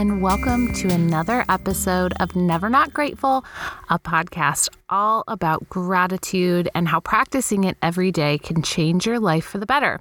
And 0.00 0.22
welcome 0.22 0.72
to 0.76 0.88
another 0.88 1.44
episode 1.50 2.14
of 2.20 2.34
Never 2.34 2.70
Not 2.70 2.94
Grateful, 2.94 3.44
a 3.90 3.98
podcast 3.98 4.70
all 4.88 5.24
about 5.28 5.68
gratitude 5.68 6.70
and 6.74 6.88
how 6.88 7.00
practicing 7.00 7.64
it 7.64 7.76
every 7.82 8.10
day 8.10 8.38
can 8.38 8.62
change 8.62 9.04
your 9.04 9.20
life 9.20 9.44
for 9.44 9.58
the 9.58 9.66
better. 9.66 10.00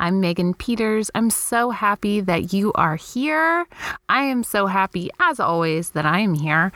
I'm 0.00 0.18
Megan 0.18 0.54
Peters. 0.54 1.10
I'm 1.14 1.28
so 1.28 1.68
happy 1.68 2.22
that 2.22 2.54
you 2.54 2.72
are 2.72 2.96
here. 2.96 3.66
I 4.08 4.22
am 4.22 4.42
so 4.42 4.66
happy, 4.66 5.10
as 5.20 5.38
always, 5.38 5.90
that 5.90 6.06
I 6.06 6.20
am 6.20 6.32
here. 6.32 6.72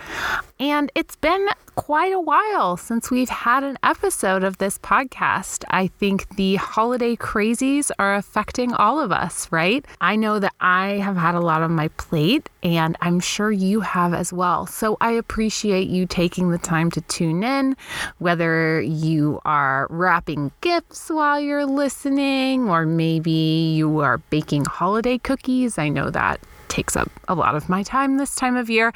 And 0.60 0.92
it's 0.94 1.16
been 1.16 1.48
quite 1.74 2.12
a 2.12 2.20
while 2.20 2.76
since 2.76 3.10
we've 3.10 3.30
had 3.30 3.64
an 3.64 3.78
episode 3.82 4.44
of 4.44 4.58
this 4.58 4.78
podcast. 4.78 5.64
I 5.70 5.86
think 5.86 6.36
the 6.36 6.56
holiday 6.56 7.16
crazies 7.16 7.90
are 7.98 8.14
affecting 8.14 8.74
all 8.74 9.00
of 9.00 9.10
us, 9.10 9.50
right? 9.50 9.84
I 10.02 10.16
know 10.16 10.38
that 10.38 10.52
I 10.60 10.98
have 10.98 11.16
had 11.16 11.34
a 11.34 11.40
lot 11.40 11.62
on 11.62 11.72
my 11.72 11.88
plate, 11.88 12.50
and 12.62 12.96
I'm 13.00 13.20
sure 13.20 13.50
you 13.50 13.80
have 13.80 14.12
as 14.14 14.32
well. 14.32 14.66
So 14.66 14.98
I 15.00 15.12
appreciate 15.12 15.88
you 15.88 16.06
taking 16.06 16.50
the 16.50 16.58
time 16.58 16.90
to 16.92 17.00
tune 17.00 17.42
in, 17.42 17.74
whether 18.18 18.80
you 18.80 19.40
are 19.44 19.88
wrapping 19.90 20.52
gifts 20.60 21.08
while 21.08 21.40
you're 21.40 21.66
listening, 21.66 22.68
or 22.68 22.86
maybe 22.86 23.13
you 23.22 24.00
are 24.00 24.18
baking 24.18 24.64
holiday 24.64 25.18
cookies. 25.18 25.78
I 25.78 25.88
know 25.88 26.10
that 26.10 26.40
takes 26.68 26.96
up 26.96 27.10
a 27.28 27.34
lot 27.34 27.54
of 27.54 27.68
my 27.68 27.82
time 27.82 28.16
this 28.16 28.34
time 28.34 28.56
of 28.56 28.68
year. 28.68 28.92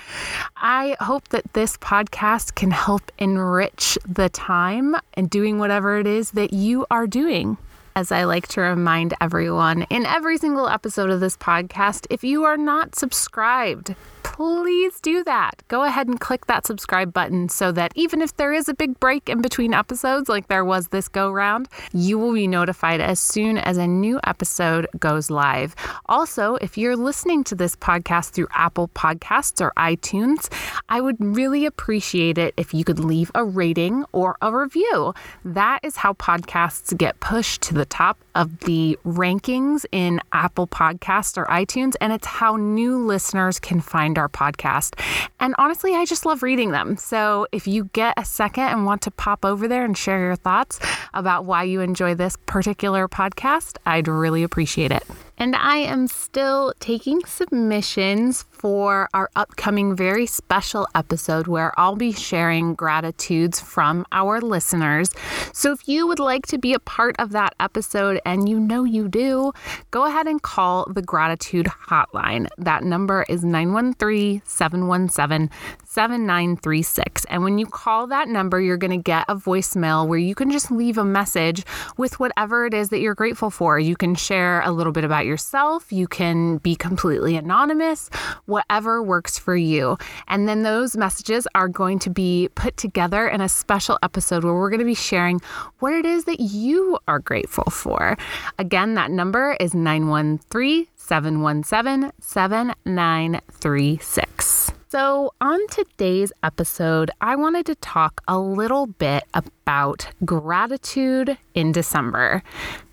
I 0.56 0.97
hope 1.00 1.28
that 1.28 1.52
this 1.52 1.77
podcast 1.77 2.55
can 2.55 2.70
help 2.70 3.12
enrich 3.19 3.97
the 4.06 4.28
time 4.28 4.97
and 5.14 5.30
doing 5.30 5.58
whatever 5.58 5.98
it 5.98 6.06
is 6.06 6.33
that 6.33 6.52
you 6.52 6.86
are 6.91 7.06
doing 7.06 7.56
as 7.98 8.12
I 8.12 8.22
like 8.22 8.46
to 8.48 8.60
remind 8.60 9.14
everyone 9.20 9.82
in 9.91 10.06
every 10.06 10.38
single 10.38 10.68
episode 10.68 11.10
of 11.10 11.18
this 11.18 11.36
podcast, 11.36 12.06
if 12.10 12.22
you 12.22 12.44
are 12.44 12.56
not 12.56 12.94
subscribed, 12.94 13.96
please 14.22 15.00
do 15.00 15.24
that. 15.24 15.64
Go 15.66 15.82
ahead 15.82 16.06
and 16.06 16.20
click 16.20 16.46
that 16.46 16.64
subscribe 16.64 17.12
button 17.12 17.48
so 17.48 17.72
that 17.72 17.91
even 17.96 18.22
if 18.22 18.36
there 18.36 18.52
is 18.52 18.69
a 18.69 18.74
big 18.74 19.00
break 19.00 19.28
in 19.28 19.42
between 19.42 19.74
episodes, 19.74 20.28
like 20.28 20.46
there 20.46 20.64
was 20.64 20.88
this 20.88 21.08
go 21.08 21.32
round, 21.32 21.69
you 21.92 22.20
will 22.20 22.32
be 22.32 22.46
notified 22.46 23.00
as 23.00 23.19
soon 23.19 23.58
as 23.58 23.78
a 23.78 23.86
new 23.88 24.20
episode 24.22 24.86
goes 25.00 25.28
live. 25.28 25.74
Also, 26.06 26.54
if 26.56 26.78
you're 26.78 26.94
listening 26.94 27.42
to 27.42 27.56
this 27.56 27.74
podcast 27.74 28.30
through 28.30 28.46
Apple 28.54 28.86
Podcasts 28.94 29.60
or 29.60 29.72
iTunes, 29.76 30.48
I 30.88 31.00
would 31.00 31.16
really 31.19 31.66
appreciate 31.66 32.38
it 32.38 32.54
if 32.56 32.72
you 32.72 32.84
could 32.84 33.00
leave 33.00 33.32
a 33.34 33.44
rating 33.44 34.04
or 34.12 34.36
a 34.41 34.56
review. 34.56 35.14
That 35.44 35.80
is 35.82 35.96
how 35.96 36.12
podcasts 36.12 36.96
get 36.96 37.19
pushed 37.19 37.62
to 37.62 37.74
the 37.74 37.86
top 37.89 38.19
of 38.39 38.61
the 38.61 38.97
rankings 39.05 39.84
in 39.92 40.20
Apple 40.33 40.67
Podcasts 40.69 41.36
or 41.36 41.44
iTunes, 41.47 41.94
and 42.00 42.12
it's 42.12 42.27
how 42.27 42.56
new 42.56 42.97
listeners 42.97 43.58
can 43.58 43.81
find 43.81 44.17
our 44.17 44.28
podcast. 44.28 44.98
And 45.41 45.55
honestly, 45.58 45.94
I 45.94 46.06
just 46.06 46.25
love 46.25 46.42
reading 46.42 46.70
them. 46.70 46.97
So 46.97 47.47
if 47.53 47.66
you 47.66 47.91
get 47.92 48.14
a 48.16 48.25
second 48.25 48.64
and 48.64 48.86
want 48.86 49.03
to 49.03 49.11
pop 49.11 49.44
over 49.44 49.69
there 49.69 49.84
and 49.84 49.98
share 49.98 50.20
your 50.20 50.36
thoughts 50.36 50.78
about 51.12 51.44
why 51.44 51.64
you 51.64 51.81
enjoy 51.81 52.14
this 52.14 52.36
particular 52.47 53.09
podcast, 53.09 53.77
I'd 53.84 54.09
really 54.09 54.44
appreciate 54.44 54.92
it. 54.92 55.03
And 55.41 55.55
I 55.55 55.77
am 55.77 56.09
still 56.09 56.72
taking 56.81 57.25
submissions 57.25 58.44
for 58.50 59.09
our 59.14 59.31
upcoming 59.36 59.94
very 59.94 60.27
special 60.27 60.89
episode 60.97 61.47
where 61.47 61.72
I'll 61.78 61.94
be 61.94 62.12
sharing 62.12 62.75
gratitudes 62.75 63.61
from 63.61 64.05
our 64.10 64.41
listeners. 64.41 65.15
So 65.53 65.70
if 65.70 65.87
you 65.87 66.09
would 66.09 66.19
like 66.19 66.47
to 66.47 66.59
be 66.59 66.75
a 66.75 66.81
part 66.81 67.15
of 67.20 67.31
that 67.32 67.55
episode, 67.60 68.20
and 68.28 68.47
you 68.47 68.61
know 68.61 68.84
you 68.84 69.09
do, 69.09 69.53
go 69.91 70.05
ahead 70.05 70.27
and 70.27 70.43
call 70.43 70.87
the 70.93 71.00
gratitude 71.00 71.66
hotline. 71.66 72.47
That 72.59 72.84
number 72.84 73.25
is 73.28 73.43
913 73.43 74.43
717 74.44 75.50
7936. 75.98 77.25
And 77.25 77.42
when 77.42 77.59
you 77.59 77.66
call 77.66 78.06
that 78.06 78.28
number, 78.28 78.60
you're 78.60 78.76
going 78.76 78.92
to 78.92 79.03
get 79.03 79.25
a 79.26 79.34
voicemail 79.34 80.06
where 80.06 80.16
you 80.16 80.36
can 80.36 80.48
just 80.48 80.70
leave 80.70 80.97
a 80.97 81.04
message 81.04 81.64
with 81.97 82.20
whatever 82.20 82.66
it 82.66 82.72
is 82.72 82.91
that 82.91 83.00
you're 83.00 83.16
grateful 83.16 83.50
for. 83.50 83.81
You 83.81 83.97
can 83.97 84.14
share 84.14 84.60
a 84.60 84.70
little 84.70 84.92
bit 84.92 85.03
about 85.03 85.26
yourself, 85.26 85.92
you 85.92 86.06
can 86.06 86.58
be 86.58 86.76
completely 86.76 87.34
anonymous, 87.34 88.10
whatever 88.44 89.03
works 89.03 89.41
for 89.41 89.56
you. 89.56 89.98
And 90.28 90.48
then 90.48 90.62
those 90.62 90.97
messages 90.97 91.48
are 91.56 91.66
going 91.66 91.98
to 91.98 92.10
be 92.10 92.48
put 92.54 92.76
together 92.76 93.26
in 93.26 93.41
a 93.41 93.48
special 93.48 93.98
episode 94.00 94.44
where 94.44 94.54
we're 94.54 94.70
going 94.70 94.78
to 94.78 94.84
be 94.84 94.94
sharing 94.94 95.41
what 95.81 95.92
it 95.92 96.06
is 96.06 96.26
that 96.26 96.38
you 96.38 96.97
are 97.08 97.19
grateful 97.19 97.72
for. 97.72 98.16
Again, 98.56 98.94
that 98.94 99.10
number 99.10 99.56
is 99.58 99.75
913 99.75 100.87
717 100.94 102.12
7936. 102.20 104.57
So, 104.91 105.34
on 105.43 105.60
today's 105.66 106.32
episode, 106.43 107.10
I 107.21 107.37
wanted 107.37 107.66
to 107.66 107.75
talk 107.75 108.22
a 108.26 108.38
little 108.38 108.87
bit 108.87 109.25
about 109.34 110.09
gratitude 110.25 111.37
in 111.53 111.72
December 111.72 112.43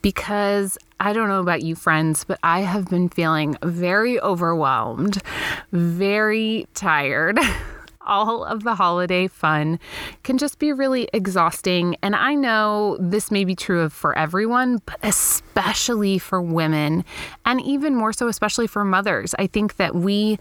because 0.01 0.77
I 0.99 1.13
don't 1.13 1.29
know 1.29 1.39
about 1.39 1.61
you, 1.61 1.73
friends, 1.73 2.25
but 2.25 2.37
I 2.43 2.63
have 2.63 2.89
been 2.89 3.07
feeling 3.07 3.55
very 3.63 4.19
overwhelmed, 4.19 5.23
very 5.71 6.67
tired. 6.73 7.39
all 8.05 8.43
of 8.43 8.63
the 8.63 8.75
holiday 8.75 9.27
fun 9.27 9.79
can 10.23 10.37
just 10.37 10.59
be 10.59 10.71
really 10.73 11.09
exhausting. 11.13 11.95
And 12.01 12.15
I 12.15 12.35
know 12.35 12.97
this 12.99 13.31
may 13.31 13.45
be 13.45 13.55
true 13.55 13.81
of 13.81 13.93
for 13.93 14.17
everyone, 14.17 14.81
but 14.85 14.97
especially 15.03 16.19
for 16.19 16.41
women, 16.41 17.03
and 17.45 17.61
even 17.61 17.95
more 17.95 18.13
so, 18.13 18.27
especially 18.27 18.67
for 18.67 18.83
mothers. 18.83 19.35
I 19.39 19.47
think 19.47 19.77
that 19.77 19.95
we 19.95 20.37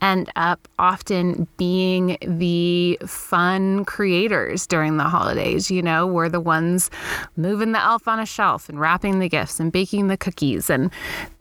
end 0.00 0.30
up 0.36 0.68
often 0.78 1.48
being 1.56 2.16
the 2.22 2.98
fun 3.06 3.84
creators 3.84 4.66
during 4.66 4.96
the 4.96 5.04
holidays. 5.04 5.70
You 5.70 5.82
know, 5.82 6.06
we're 6.06 6.28
the 6.28 6.40
ones 6.40 6.90
moving 7.36 7.72
the 7.72 7.80
elf 7.80 8.06
on 8.06 8.20
a 8.20 8.26
shelf 8.26 8.68
and 8.68 8.78
wrapping 8.78 9.18
the 9.18 9.28
gifts 9.28 9.58
and 9.60 9.72
baking 9.72 10.08
the 10.08 10.16
cookies 10.16 10.70
and 10.70 10.90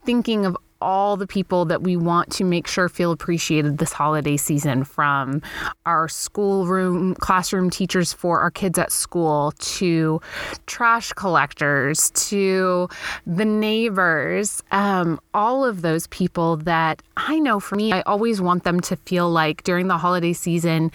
thinking 0.06 0.46
of 0.46 0.58
all 0.82 1.18
the 1.18 1.28
people 1.28 1.66
that 1.66 1.82
we 1.82 1.96
want 1.96 2.32
to 2.34 2.44
make 2.44 2.68
sure 2.68 2.90
feel 2.90 3.12
appreciated 3.12 3.78
this 3.78 3.92
holiday 3.92 4.38
season 4.38 4.84
from 4.84 5.42
our 5.86 6.08
schoolroom 6.08 7.16
classroom 7.16 7.70
teachers 7.70 8.14
for 8.14 8.40
our 8.42 8.52
kids 8.52 8.78
at 8.78 8.92
school 8.92 9.54
to 9.60 10.22
trash 10.66 11.12
collectors 11.14 12.12
to 12.12 12.88
the 13.26 13.46
neighbors 13.46 14.62
um, 14.72 15.20
all 15.34 15.66
of 15.66 15.82
those 15.82 16.08
people 16.08 16.58
that 16.58 17.02
i 17.18 17.40
know 17.40 17.60
for 17.60 17.76
me 17.76 17.92
i 17.92 18.02
always 18.02 18.42
want 18.42 18.64
them 18.64 18.80
to 18.80 18.96
feel 18.96 19.30
like 19.30 19.64
during 19.64 19.88
the 19.88 19.98
holiday 19.98 20.34
season 20.34 20.92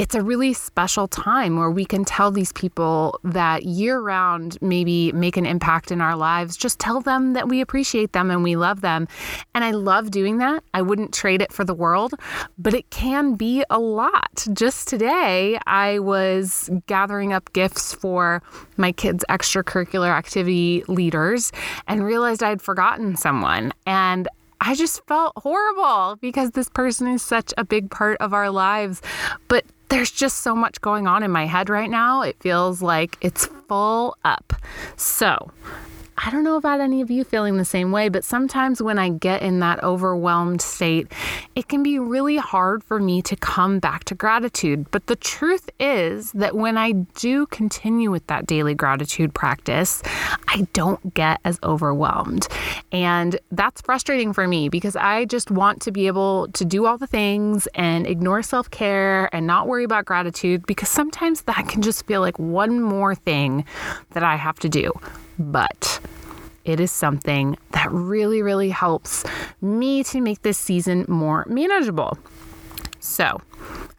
it's 0.00 0.14
a 0.14 0.22
really 0.22 0.54
special 0.54 1.06
time 1.06 1.58
where 1.58 1.70
we 1.70 1.84
can 1.84 2.06
tell 2.06 2.30
these 2.30 2.54
people 2.54 3.20
that 3.22 3.64
year 3.64 4.00
round 4.00 4.56
maybe 4.62 5.12
make 5.12 5.36
an 5.36 5.44
impact 5.44 5.92
in 5.92 6.00
our 6.00 6.16
lives. 6.16 6.56
Just 6.56 6.78
tell 6.78 7.02
them 7.02 7.34
that 7.34 7.50
we 7.50 7.60
appreciate 7.60 8.14
them 8.14 8.30
and 8.30 8.42
we 8.42 8.56
love 8.56 8.80
them. 8.80 9.06
And 9.54 9.62
I 9.62 9.72
love 9.72 10.10
doing 10.10 10.38
that. 10.38 10.64
I 10.72 10.80
wouldn't 10.80 11.12
trade 11.12 11.42
it 11.42 11.52
for 11.52 11.64
the 11.64 11.74
world, 11.74 12.14
but 12.56 12.72
it 12.72 12.88
can 12.88 13.34
be 13.34 13.62
a 13.68 13.78
lot. 13.78 14.46
Just 14.54 14.88
today, 14.88 15.58
I 15.66 15.98
was 15.98 16.70
gathering 16.86 17.34
up 17.34 17.52
gifts 17.52 17.92
for 17.92 18.42
my 18.78 18.92
kids' 18.92 19.22
extracurricular 19.28 20.08
activity 20.08 20.82
leaders 20.88 21.52
and 21.86 22.02
realized 22.06 22.42
I'd 22.42 22.62
forgotten 22.62 23.16
someone. 23.16 23.74
And 23.84 24.28
I 24.62 24.74
just 24.76 25.06
felt 25.06 25.34
horrible 25.36 26.16
because 26.22 26.52
this 26.52 26.70
person 26.70 27.06
is 27.06 27.20
such 27.20 27.52
a 27.58 27.64
big 27.64 27.90
part 27.90 28.16
of 28.18 28.32
our 28.32 28.48
lives. 28.48 29.02
But 29.48 29.66
there's 29.90 30.10
just 30.10 30.38
so 30.38 30.54
much 30.54 30.80
going 30.80 31.06
on 31.06 31.22
in 31.22 31.30
my 31.30 31.46
head 31.46 31.68
right 31.68 31.90
now. 31.90 32.22
It 32.22 32.36
feels 32.40 32.80
like 32.80 33.18
it's 33.20 33.46
full 33.68 34.16
up. 34.24 34.54
So, 34.96 35.50
I 36.22 36.28
don't 36.30 36.44
know 36.44 36.56
about 36.56 36.80
any 36.80 37.00
of 37.00 37.10
you 37.10 37.24
feeling 37.24 37.56
the 37.56 37.64
same 37.64 37.92
way, 37.92 38.10
but 38.10 38.24
sometimes 38.24 38.82
when 38.82 38.98
I 38.98 39.08
get 39.08 39.40
in 39.40 39.60
that 39.60 39.82
overwhelmed 39.82 40.60
state, 40.60 41.10
it 41.54 41.68
can 41.68 41.82
be 41.82 41.98
really 41.98 42.36
hard 42.36 42.84
for 42.84 43.00
me 43.00 43.22
to 43.22 43.36
come 43.36 43.78
back 43.78 44.04
to 44.04 44.14
gratitude. 44.14 44.90
But 44.90 45.06
the 45.06 45.16
truth 45.16 45.70
is 45.80 46.32
that 46.32 46.54
when 46.54 46.76
I 46.76 46.92
do 46.92 47.46
continue 47.46 48.10
with 48.10 48.26
that 48.26 48.44
daily 48.44 48.74
gratitude 48.74 49.32
practice, 49.32 50.02
I 50.46 50.66
don't 50.74 51.14
get 51.14 51.40
as 51.46 51.58
overwhelmed. 51.62 52.48
And 52.92 53.40
that's 53.50 53.80
frustrating 53.80 54.34
for 54.34 54.46
me 54.46 54.68
because 54.68 54.96
I 54.96 55.24
just 55.24 55.50
want 55.50 55.80
to 55.82 55.90
be 55.90 56.06
able 56.06 56.48
to 56.48 56.66
do 56.66 56.84
all 56.84 56.98
the 56.98 57.06
things 57.06 57.66
and 57.74 58.06
ignore 58.06 58.42
self 58.42 58.70
care 58.70 59.34
and 59.34 59.46
not 59.46 59.68
worry 59.68 59.84
about 59.84 60.04
gratitude 60.04 60.66
because 60.66 60.90
sometimes 60.90 61.42
that 61.42 61.66
can 61.66 61.80
just 61.80 62.04
feel 62.04 62.20
like 62.20 62.38
one 62.38 62.82
more 62.82 63.14
thing 63.14 63.64
that 64.10 64.22
I 64.22 64.36
have 64.36 64.58
to 64.58 64.68
do. 64.68 64.92
But 65.40 66.00
it 66.66 66.80
is 66.80 66.92
something 66.92 67.56
that 67.72 67.90
really, 67.90 68.42
really 68.42 68.68
helps 68.68 69.24
me 69.62 70.04
to 70.04 70.20
make 70.20 70.42
this 70.42 70.58
season 70.58 71.06
more 71.08 71.46
manageable. 71.48 72.18
So, 73.00 73.40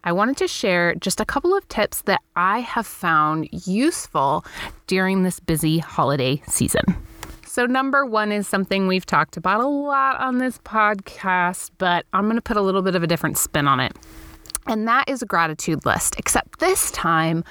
I 0.03 0.11
wanted 0.11 0.37
to 0.37 0.47
share 0.47 0.93
just 0.95 1.19
a 1.19 1.25
couple 1.25 1.55
of 1.57 1.67
tips 1.67 2.03
that 2.03 2.21
I 2.35 2.59
have 2.59 2.85
found 2.85 3.49
useful 3.51 4.45
during 4.85 5.23
this 5.23 5.39
busy 5.39 5.79
holiday 5.79 6.41
season. 6.47 6.83
So, 7.47 7.65
number 7.65 8.05
one 8.05 8.31
is 8.31 8.47
something 8.47 8.87
we've 8.87 9.05
talked 9.05 9.35
about 9.35 9.61
a 9.61 9.67
lot 9.67 10.19
on 10.21 10.37
this 10.37 10.59
podcast, 10.59 11.71
but 11.79 12.05
I'm 12.13 12.25
going 12.25 12.35
to 12.35 12.41
put 12.41 12.57
a 12.57 12.61
little 12.61 12.83
bit 12.83 12.95
of 12.95 13.01
a 13.01 13.07
different 13.07 13.39
spin 13.39 13.67
on 13.67 13.79
it. 13.79 13.93
And 14.67 14.87
that 14.87 15.09
is 15.09 15.21
a 15.21 15.25
gratitude 15.25 15.85
list. 15.85 16.15
Except 16.17 16.59
this 16.59 16.91
time, 16.91 17.43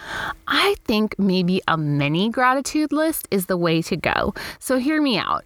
I 0.46 0.76
think 0.84 1.18
maybe 1.18 1.60
a 1.68 1.76
mini 1.76 2.30
gratitude 2.30 2.92
list 2.92 3.26
is 3.30 3.46
the 3.46 3.56
way 3.56 3.82
to 3.82 3.96
go. 3.96 4.34
So, 4.58 4.78
hear 4.78 5.02
me 5.02 5.18
out. 5.18 5.44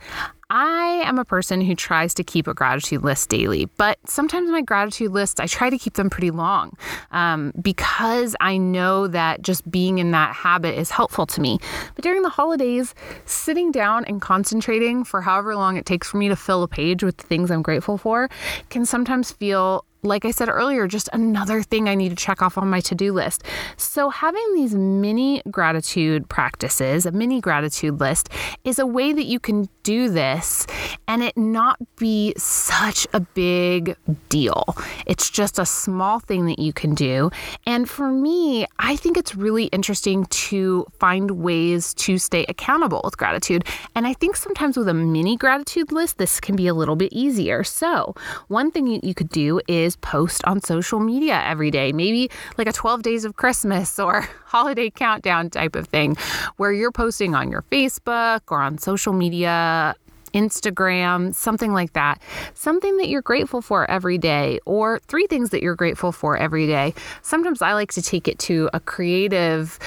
I 0.50 1.02
am 1.06 1.19
a 1.19 1.25
person 1.25 1.61
who 1.61 1.75
tries 1.75 2.14
to 2.14 2.22
keep 2.25 2.46
a 2.46 2.55
gratitude 2.55 3.02
list 3.02 3.28
daily, 3.28 3.64
but 3.76 3.99
sometimes 4.06 4.50
my 4.50 4.61
gratitude 4.61 5.11
lists, 5.11 5.40
I 5.40 5.46
try 5.46 5.70
to 5.70 5.78
keep 5.78 5.94
them 5.94 6.11
pretty 6.11 6.31
long 6.31 6.76
um, 7.12 7.52
because 7.61 8.37
I 8.40 8.58
know 8.58 9.08
that 9.08 9.43
just 9.43 9.69
being 9.70 9.99
in 9.99 10.10
that 10.10 10.34
habit 10.34 10.78
is 10.78 10.90
helpful 10.90 11.26
to 11.26 11.40
me. 11.40 11.58
But 11.94 12.05
during 12.05 12.22
the 12.22 12.28
holidays, 12.28 12.94
sitting 13.25 13.72
down 13.72 14.05
and 14.05 14.20
concentrating 14.20 15.02
for 15.02 15.22
however 15.22 15.56
long 15.56 15.76
it 15.76 15.87
takes 15.87 16.08
for 16.08 16.19
me 16.19 16.28
to 16.28 16.37
fill 16.37 16.62
a 16.62 16.69
page 16.69 17.02
with 17.02 17.17
the 17.17 17.26
things 17.26 17.50
I'm 17.50 17.62
grateful 17.62 17.96
for 17.96 18.28
can 18.69 18.84
sometimes 18.84 19.32
feel 19.32 19.84
like 20.05 20.25
I 20.25 20.31
said 20.31 20.49
earlier, 20.49 20.87
just 20.87 21.09
another 21.12 21.62
thing 21.62 21.89
I 21.89 21.95
need 21.95 22.11
to 22.11 22.17
check 22.17 22.43
off 22.43 22.59
on 22.59 22.69
my 22.69 22.81
to 22.81 22.95
do 22.95 23.12
list. 23.12 23.43
So, 23.77 24.11
having 24.11 24.55
these 24.55 24.75
mini 24.75 25.43
gratitude 25.51 26.29
practices, 26.29 27.06
a 27.06 27.11
mini 27.11 27.41
gratitude 27.41 28.01
list, 28.01 28.29
is 28.65 28.79
a 28.79 28.87
way 28.87 29.12
that 29.12 29.25
you 29.25 29.41
can 29.41 29.69
do 29.83 30.09
this 30.09 30.67
and 31.06 31.23
it 31.23 31.37
not 31.37 31.79
be 31.97 32.35
such 32.37 33.06
a 33.12 33.21
big 33.21 33.97
deal. 34.29 34.77
It's 35.06 35.31
just 35.31 35.59
a 35.59 35.67
small 35.67 36.21
thing 36.21 36.47
that 36.47 36.59
you 36.59 36.73
can 36.73 36.95
do. 36.95 37.31
And 37.67 37.89
for 37.89 38.11
me, 38.11 38.67
I 38.79 38.97
think 38.97 39.17
it's 39.17 39.35
really 39.35 39.67
interesting 39.67 40.25
to 40.27 40.87
find 40.99 41.31
ways 41.33 41.95
to 41.95 42.19
stay 42.19 42.45
accountable 42.49 43.03
with 43.05 43.17
gratitude. 43.17 43.65
And 43.95 44.06
I 44.06 44.15
think 44.15 44.37
sometimes 44.37 44.77
with 44.77 44.89
a 44.89 44.95
mini 44.95 45.37
gratitude 45.37 45.93
list, 45.93 46.19
this 46.19 46.41
can 46.41 46.56
be 46.56 46.67
a 46.67 46.75
little 46.75 46.97
bit 46.97 47.12
easier. 47.12 47.65
So, 47.65 48.15
one 48.49 48.71
thing 48.71 48.87
you 48.87 49.15
could 49.15 49.29
do 49.29 49.61
is 49.69 49.94
post 49.96 50.44
on 50.44 50.61
social 50.62 51.00
media 51.00 51.43
every 51.44 51.70
day, 51.70 51.93
maybe 51.93 52.31
like 52.58 52.69
a 52.69 52.73
12 52.73 53.02
days 53.02 53.25
of 53.25 53.37
Christmas 53.37 53.99
or 54.05 54.29
holiday 54.46 54.91
countdown 54.91 55.50
type 55.50 55.76
of 55.76 55.88
thing, 55.88 56.17
where 56.56 56.73
you're 56.73 56.93
posting 56.93 57.35
on 57.35 57.50
your 57.50 57.62
Facebook 57.70 58.41
or 58.49 58.61
on 58.61 58.79
social 58.79 59.12
media 59.12 59.94
Instagram, 60.34 61.34
something 61.34 61.72
like 61.72 61.92
that. 61.94 62.20
Something 62.54 62.96
that 62.98 63.08
you're 63.08 63.22
grateful 63.22 63.62
for 63.62 63.90
every 63.90 64.19
day, 64.19 64.58
or 64.66 65.00
three 65.06 65.26
things 65.26 65.50
that 65.50 65.62
you're 65.62 65.76
grateful 65.76 66.12
for 66.12 66.36
every 66.36 66.66
day. 66.66 66.94
Sometimes 67.22 67.62
I 67.62 67.72
like 67.72 67.92
to 67.92 68.02
take 68.02 68.28
it 68.28 68.38
to 68.40 68.69
a 68.72 68.81
creative 68.81 69.78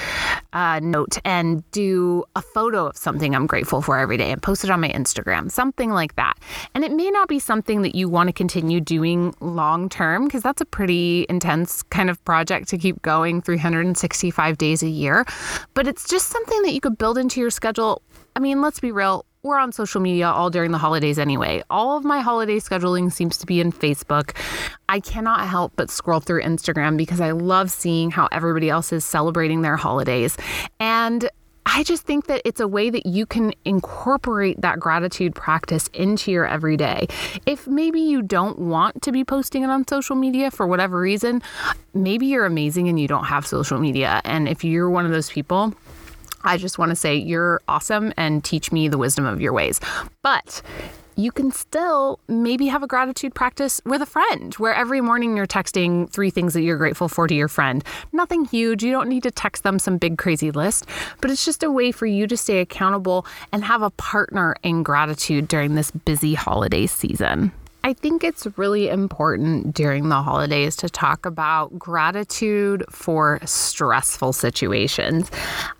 uh, 0.52 0.80
note 0.80 1.18
and 1.24 1.68
do 1.70 2.24
a 2.34 2.42
photo 2.42 2.86
of 2.86 2.96
something 2.96 3.34
I'm 3.34 3.46
grateful 3.46 3.82
for 3.82 3.98
every 3.98 4.16
day 4.16 4.32
and 4.32 4.42
post 4.42 4.64
it 4.64 4.70
on 4.70 4.80
my 4.80 4.88
Instagram, 4.88 5.50
something 5.50 5.90
like 5.90 6.16
that. 6.16 6.38
And 6.74 6.84
it 6.84 6.92
may 6.92 7.10
not 7.10 7.28
be 7.28 7.38
something 7.38 7.82
that 7.82 7.94
you 7.94 8.08
want 8.08 8.28
to 8.28 8.32
continue 8.32 8.80
doing 8.80 9.34
long 9.40 9.88
term 9.88 10.24
because 10.24 10.42
that's 10.42 10.60
a 10.60 10.64
pretty 10.64 11.26
intense 11.28 11.82
kind 11.84 12.08
of 12.08 12.22
project 12.24 12.68
to 12.68 12.78
keep 12.78 13.02
going 13.02 13.42
365 13.42 14.58
days 14.58 14.82
a 14.82 14.88
year, 14.88 15.24
but 15.74 15.86
it's 15.86 16.08
just 16.08 16.28
something 16.28 16.62
that 16.62 16.72
you 16.72 16.80
could 16.80 16.96
build 16.98 17.18
into 17.18 17.40
your 17.40 17.50
schedule. 17.50 18.02
I 18.34 18.40
mean, 18.40 18.62
let's 18.62 18.80
be 18.80 18.92
real, 18.92 19.24
we're 19.42 19.58
on 19.58 19.72
social 19.72 20.00
media 20.00 20.28
all 20.28 20.50
during 20.50 20.72
the 20.72 20.78
holidays 20.78 21.18
anyway. 21.18 21.62
All 21.70 21.96
of 21.96 22.04
my 22.04 22.20
holiday 22.20 22.58
scheduling 22.58 23.12
seems 23.12 23.36
to 23.38 23.46
be 23.46 23.60
in 23.60 23.70
Facebook. 23.70 24.36
I 24.88 25.00
cannot 25.00 25.46
help 25.46 25.72
but 25.76 25.90
scroll 25.90 26.20
through 26.20 26.42
Instagram 26.42 26.96
because 26.96 27.20
I 27.20 27.30
love 27.30 27.70
seeing 27.70 28.10
how 28.10 28.28
everybody 28.32 28.68
else 28.68 28.92
is 28.92 29.04
celebrating 29.04 29.62
their 29.62 29.76
holidays. 29.76 30.36
And 30.80 31.28
I 31.70 31.84
just 31.84 32.04
think 32.04 32.26
that 32.26 32.40
it's 32.44 32.60
a 32.60 32.66
way 32.66 32.88
that 32.88 33.04
you 33.04 33.26
can 33.26 33.52
incorporate 33.64 34.60
that 34.62 34.80
gratitude 34.80 35.34
practice 35.34 35.88
into 35.92 36.32
your 36.32 36.46
everyday. 36.46 37.06
If 37.44 37.66
maybe 37.66 38.00
you 38.00 38.22
don't 38.22 38.58
want 38.58 39.02
to 39.02 39.12
be 39.12 39.22
posting 39.22 39.62
it 39.62 39.70
on 39.70 39.86
social 39.86 40.16
media 40.16 40.50
for 40.50 40.66
whatever 40.66 40.98
reason, 40.98 41.42
maybe 41.92 42.26
you're 42.26 42.46
amazing 42.46 42.88
and 42.88 42.98
you 42.98 43.06
don't 43.06 43.24
have 43.24 43.46
social 43.46 43.78
media. 43.78 44.22
And 44.24 44.48
if 44.48 44.64
you're 44.64 44.88
one 44.88 45.04
of 45.04 45.12
those 45.12 45.30
people, 45.30 45.74
I 46.48 46.56
just 46.56 46.78
want 46.78 46.90
to 46.90 46.96
say 46.96 47.14
you're 47.14 47.60
awesome 47.68 48.14
and 48.16 48.42
teach 48.42 48.72
me 48.72 48.88
the 48.88 48.96
wisdom 48.96 49.26
of 49.26 49.38
your 49.38 49.52
ways. 49.52 49.80
But 50.22 50.62
you 51.14 51.30
can 51.30 51.50
still 51.50 52.20
maybe 52.26 52.68
have 52.68 52.82
a 52.82 52.86
gratitude 52.86 53.34
practice 53.34 53.82
with 53.84 54.00
a 54.00 54.06
friend 54.06 54.54
where 54.54 54.72
every 54.72 55.02
morning 55.02 55.36
you're 55.36 55.46
texting 55.46 56.08
three 56.08 56.30
things 56.30 56.54
that 56.54 56.62
you're 56.62 56.78
grateful 56.78 57.06
for 57.06 57.26
to 57.26 57.34
your 57.34 57.48
friend. 57.48 57.84
Nothing 58.12 58.46
huge. 58.46 58.82
You 58.82 58.92
don't 58.92 59.10
need 59.10 59.24
to 59.24 59.30
text 59.30 59.62
them 59.62 59.78
some 59.78 59.98
big 59.98 60.16
crazy 60.16 60.50
list, 60.50 60.86
but 61.20 61.30
it's 61.30 61.44
just 61.44 61.62
a 61.62 61.70
way 61.70 61.92
for 61.92 62.06
you 62.06 62.26
to 62.26 62.36
stay 62.36 62.60
accountable 62.60 63.26
and 63.52 63.62
have 63.62 63.82
a 63.82 63.90
partner 63.90 64.56
in 64.62 64.82
gratitude 64.82 65.48
during 65.48 65.74
this 65.74 65.90
busy 65.90 66.32
holiday 66.32 66.86
season. 66.86 67.52
I 67.88 67.94
think 67.94 68.22
it's 68.22 68.46
really 68.58 68.90
important 68.90 69.74
during 69.74 70.10
the 70.10 70.20
holidays 70.20 70.76
to 70.76 70.90
talk 70.90 71.24
about 71.24 71.78
gratitude 71.78 72.84
for 72.90 73.40
stressful 73.46 74.34
situations. 74.34 75.30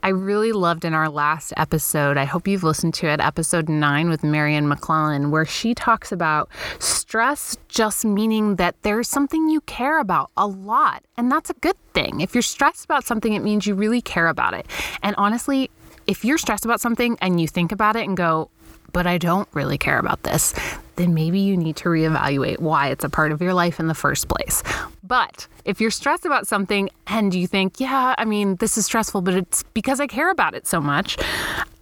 I 0.02 0.08
really 0.08 0.52
loved 0.52 0.87
in 0.87 0.94
our 0.94 1.10
last 1.10 1.52
episode, 1.58 2.16
I 2.16 2.25
hope 2.25 2.49
you've 2.49 2.64
listened 2.64 2.94
to 2.94 3.08
it, 3.08 3.20
episode 3.20 3.69
nine 3.69 4.08
with 4.08 4.25
Marion 4.25 4.69
McClellan, 4.69 5.31
where 5.31 5.44
she 5.44 5.75
talks 5.75 6.10
about 6.10 6.49
stress 6.78 7.58
just 7.69 8.06
meaning 8.06 8.56
that 8.56 8.75
there's 8.84 9.06
something 9.06 9.50
you 9.50 9.61
care 9.61 10.00
about 10.00 10.31
a 10.38 10.46
lot. 10.46 11.04
And 11.19 11.31
that's 11.31 11.50
a 11.50 11.54
good 11.61 11.76
thing. 11.93 12.22
If 12.22 12.34
you're 12.34 12.40
stressed 12.40 12.87
about 12.87 13.04
something, 13.04 13.34
it 13.34 13.40
means 13.40 13.66
you 13.66 13.75
really 13.75 14.00
care 14.00 14.28
about 14.28 14.54
it. 14.54 14.64
And 15.02 15.14
honestly, 15.19 15.70
if 16.06 16.25
you're 16.25 16.38
stressed 16.38 16.64
about 16.64 16.81
something 16.81 17.19
and 17.20 17.38
you 17.38 17.46
think 17.46 17.70
about 17.70 17.96
it 17.96 18.08
and 18.08 18.16
go, 18.16 18.49
but 18.94 19.06
I 19.06 19.19
don't 19.19 19.46
really 19.52 19.76
care 19.76 19.99
about 19.99 20.22
this, 20.22 20.54
then 20.98 21.14
maybe 21.14 21.38
you 21.38 21.56
need 21.56 21.76
to 21.76 21.88
reevaluate 21.88 22.58
why 22.58 22.88
it's 22.88 23.04
a 23.04 23.08
part 23.08 23.32
of 23.32 23.40
your 23.40 23.54
life 23.54 23.80
in 23.80 23.86
the 23.86 23.94
first 23.94 24.28
place. 24.28 24.62
But 25.02 25.46
if 25.64 25.80
you're 25.80 25.90
stressed 25.90 26.26
about 26.26 26.46
something 26.46 26.90
and 27.06 27.32
you 27.32 27.46
think, 27.46 27.80
yeah, 27.80 28.14
I 28.18 28.24
mean, 28.24 28.56
this 28.56 28.76
is 28.76 28.84
stressful, 28.84 29.22
but 29.22 29.34
it's 29.34 29.62
because 29.74 30.00
I 30.00 30.06
care 30.06 30.30
about 30.30 30.54
it 30.54 30.66
so 30.66 30.80
much, 30.80 31.16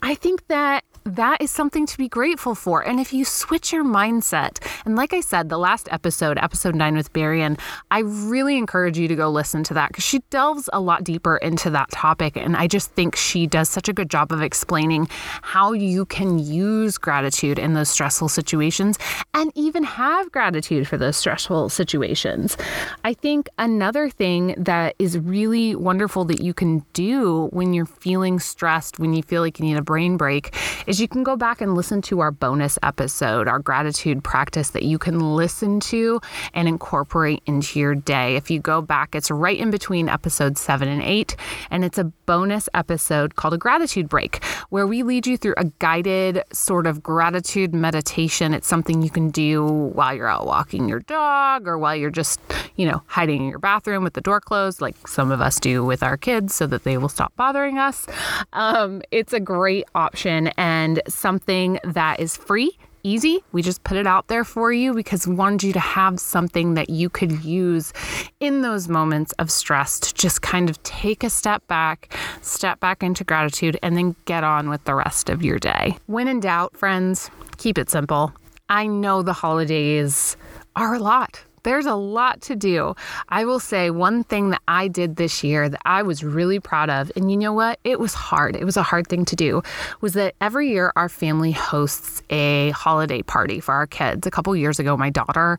I 0.03 0.15
think 0.15 0.47
that 0.47 0.85
that 1.07 1.41
is 1.41 1.51
something 1.51 1.87
to 1.87 1.97
be 1.97 2.09
grateful 2.09 2.55
for. 2.55 2.83
And 2.83 2.99
if 2.99 3.13
you 3.13 3.25
switch 3.25 3.73
your 3.73 3.85
mindset, 3.85 4.59
and 4.85 4.97
like 4.97 5.13
I 5.13 5.21
said, 5.21 5.49
the 5.49 5.59
last 5.59 5.89
episode, 5.93 6.37
episode 6.39 6.75
nine 6.75 6.97
with 6.97 7.15
Marion, 7.15 7.57
I 7.91 8.01
really 8.01 8.59
encourage 8.59 8.99
you 8.99 9.07
to 9.09 9.15
go 9.15 9.31
listen 9.31 9.63
to 9.65 9.75
that 9.75 9.89
because 9.89 10.05
she 10.05 10.19
delves 10.31 10.69
a 10.73 10.81
lot 10.81 11.05
deeper 11.05 11.37
into 11.37 11.71
that 11.71 11.91
topic. 11.93 12.37
And 12.37 12.57
I 12.57 12.67
just 12.67 12.91
think 12.93 13.15
she 13.15 13.47
does 13.47 13.69
such 13.69 13.89
a 13.89 13.93
good 13.93 14.11
job 14.11 14.33
of 14.33 14.43
explaining 14.43 15.09
how 15.43 15.73
you 15.73 16.07
can 16.07 16.39
use 16.39 16.99
gratitude 16.99 17.59
in 17.59 17.75
those 17.75 17.89
stressful 17.89 18.29
situations 18.29 18.99
and 19.33 19.53
even 19.55 19.85
have 19.85 20.33
gratitude 20.33 20.89
for 20.89 20.97
those 20.97 21.17
stressful 21.17 21.69
situations. 21.69 22.57
I 23.05 23.15
think 23.15 23.49
another 23.59 24.11
thing 24.11 24.55
that 24.59 24.97
is 24.99 25.19
really 25.19 25.77
wonderful 25.77 26.25
that 26.25 26.41
you 26.41 26.53
can 26.53 26.85
do 26.93 27.47
when 27.53 27.75
you're 27.75 27.87
feeling 27.87 28.41
stressed, 28.41 28.99
when 28.99 29.15
you 29.15 29.23
feel 29.23 29.43
like 29.43 29.61
you 29.61 29.65
need 29.65 29.77
a 29.77 29.83
brain 29.83 30.17
break, 30.17 30.55
is 30.87 30.96
is 30.97 31.01
you 31.01 31.09
can 31.09 31.23
go 31.23 31.37
back 31.37 31.61
and 31.61 31.75
listen 31.75 32.01
to 32.01 32.21
our 32.21 32.31
bonus 32.31 32.79
episode, 32.83 33.49
our 33.49 33.59
gratitude 33.59 34.25
practice 34.25 34.71
that 34.71 34.83
you 34.83 34.99
can 34.99 35.37
listen 35.37 35.79
to 35.79 36.19
and 36.55 36.67
incorporate 36.69 37.43
into 37.45 37.79
your 37.79 37.95
day. 37.95 38.37
If 38.37 38.51
you 38.51 38.61
go 38.61 38.81
back, 38.81 39.15
it's 39.15 39.31
right 39.31 39.59
in 39.59 39.71
between 39.71 40.09
episodes 40.09 40.61
seven 40.61 40.89
and 40.89 41.03
eight, 41.03 41.37
and 41.71 41.85
it's 41.85 41.99
a 41.99 42.05
bonus 42.05 42.69
episode 42.73 43.37
called 43.37 43.53
a 43.55 43.59
gratitude 43.59 44.09
break, 44.09 44.43
where 44.71 44.87
we 44.87 45.03
lead 45.03 45.27
you 45.27 45.37
through 45.37 45.55
a 45.59 45.65
guided 45.81 46.43
sort 46.53 46.87
of 46.87 47.03
gratitude 47.03 47.75
meditation. 47.75 48.55
It's 48.55 48.67
something 48.67 49.03
you 49.03 49.11
can 49.11 49.31
do 49.31 49.67
while 49.67 50.15
you're 50.15 50.29
out 50.29 50.47
walking 50.47 50.89
your 50.89 51.01
dog 51.01 51.69
or 51.69 51.77
while 51.79 51.95
you're 51.95 52.11
just, 52.11 52.41
you 52.77 52.87
know, 52.87 53.03
hiding 53.07 53.43
in 53.43 53.49
your 53.51 53.59
bathroom 53.59 54.03
with 54.03 54.15
the 54.15 54.21
door 54.23 54.41
closed, 54.41 54.81
like 54.81 54.97
some 55.07 55.31
of 55.31 55.41
us 55.41 55.61
do 55.61 55.85
with 55.85 56.03
our 56.03 56.17
kids 56.17 56.55
so 56.55 56.67
that 56.67 56.85
they 56.85 56.97
will 56.97 57.09
stop 57.09 57.35
bothering 57.37 57.79
us. 57.79 58.07
Um, 58.55 59.03
it's 59.11 59.33
a 59.33 59.41
great 59.41 59.85
option. 59.95 60.49
And 60.57 60.86
and 60.87 61.03
something 61.09 61.81
that 61.83 62.21
is 62.21 62.37
free 62.37 62.79
easy. 63.03 63.43
We 63.53 63.63
just 63.63 63.85
put 63.85 63.97
it 63.97 64.07
out 64.07 64.27
there 64.27 64.45
for 64.45 64.73
you 64.73 64.95
because 64.95 65.29
we 65.29 65.35
wanted 65.35 65.63
you 65.63 65.73
to 65.73 65.81
have 65.81 66.19
something 66.19 66.75
that 66.75 66.91
you 66.91 67.09
could 67.09 67.45
use 67.45 67.93
in 68.41 68.63
those 68.63 68.89
moments 68.89 69.33
of 69.39 69.51
stress 69.51 70.01
to 70.01 70.15
just 70.15 70.43
kind 70.43 70.69
of 70.69 70.81
take 70.83 71.23
a 71.23 71.31
step 71.31 71.65
back, 71.69 72.13
step 72.43 72.81
back 72.81 73.05
into 73.05 73.23
gratitude, 73.23 73.79
and 73.83 73.97
then 73.97 74.17
get 74.25 74.43
on 74.43 74.69
with 74.69 74.83
the 74.85 74.95
rest 74.95 75.29
of 75.29 75.43
your 75.43 75.59
day. 75.59 75.97
When 76.07 76.27
in 76.27 76.41
doubt, 76.41 76.77
friends, 76.77 77.31
keep 77.59 77.79
it 77.79 77.91
simple. 77.91 78.33
I 78.69 78.89
know 78.89 79.23
the 79.23 79.33
holidays 79.33 80.37
are 80.75 80.95
a 80.95 80.99
lot 80.99 81.46
there's 81.67 81.85
a 81.85 81.97
lot 81.97 82.41
to 82.43 82.55
do. 82.55 82.95
I 83.29 83.45
will 83.45 83.59
say 83.59 83.91
one 83.91 84.23
thing 84.23 84.51
that 84.51 84.63
I 84.69 84.87
did 84.87 85.17
this 85.17 85.43
year 85.43 85.69
that 85.69 85.83
I 85.85 86.03
was 86.03 86.23
really 86.23 86.61
proud 86.61 86.91
of, 86.91 87.11
and 87.17 87.29
you 87.29 87.37
know 87.37 87.53
what? 87.53 87.81
It 87.83 87.99
was 87.99 88.15
hard. 88.15 88.55
It 88.55 88.65
was 88.65 88.77
a 88.77 88.85
hard 88.85 89.09
thing 89.09 89.25
to 89.25 89.35
do, 89.35 89.63
was 90.01 90.13
that 90.13 90.37
every 90.41 90.71
year 90.71 90.93
our 90.95 91.09
family 91.09 91.51
hosts 91.51 92.23
a 92.31 92.71
holiday 92.71 93.21
party 93.23 93.59
for 93.59 93.75
our 93.75 93.89
kids. 93.89 94.29
A 94.29 94.31
couple 94.31 94.55
years 94.55 94.79
ago, 94.79 94.97
my 94.97 95.11
daughter 95.11 95.59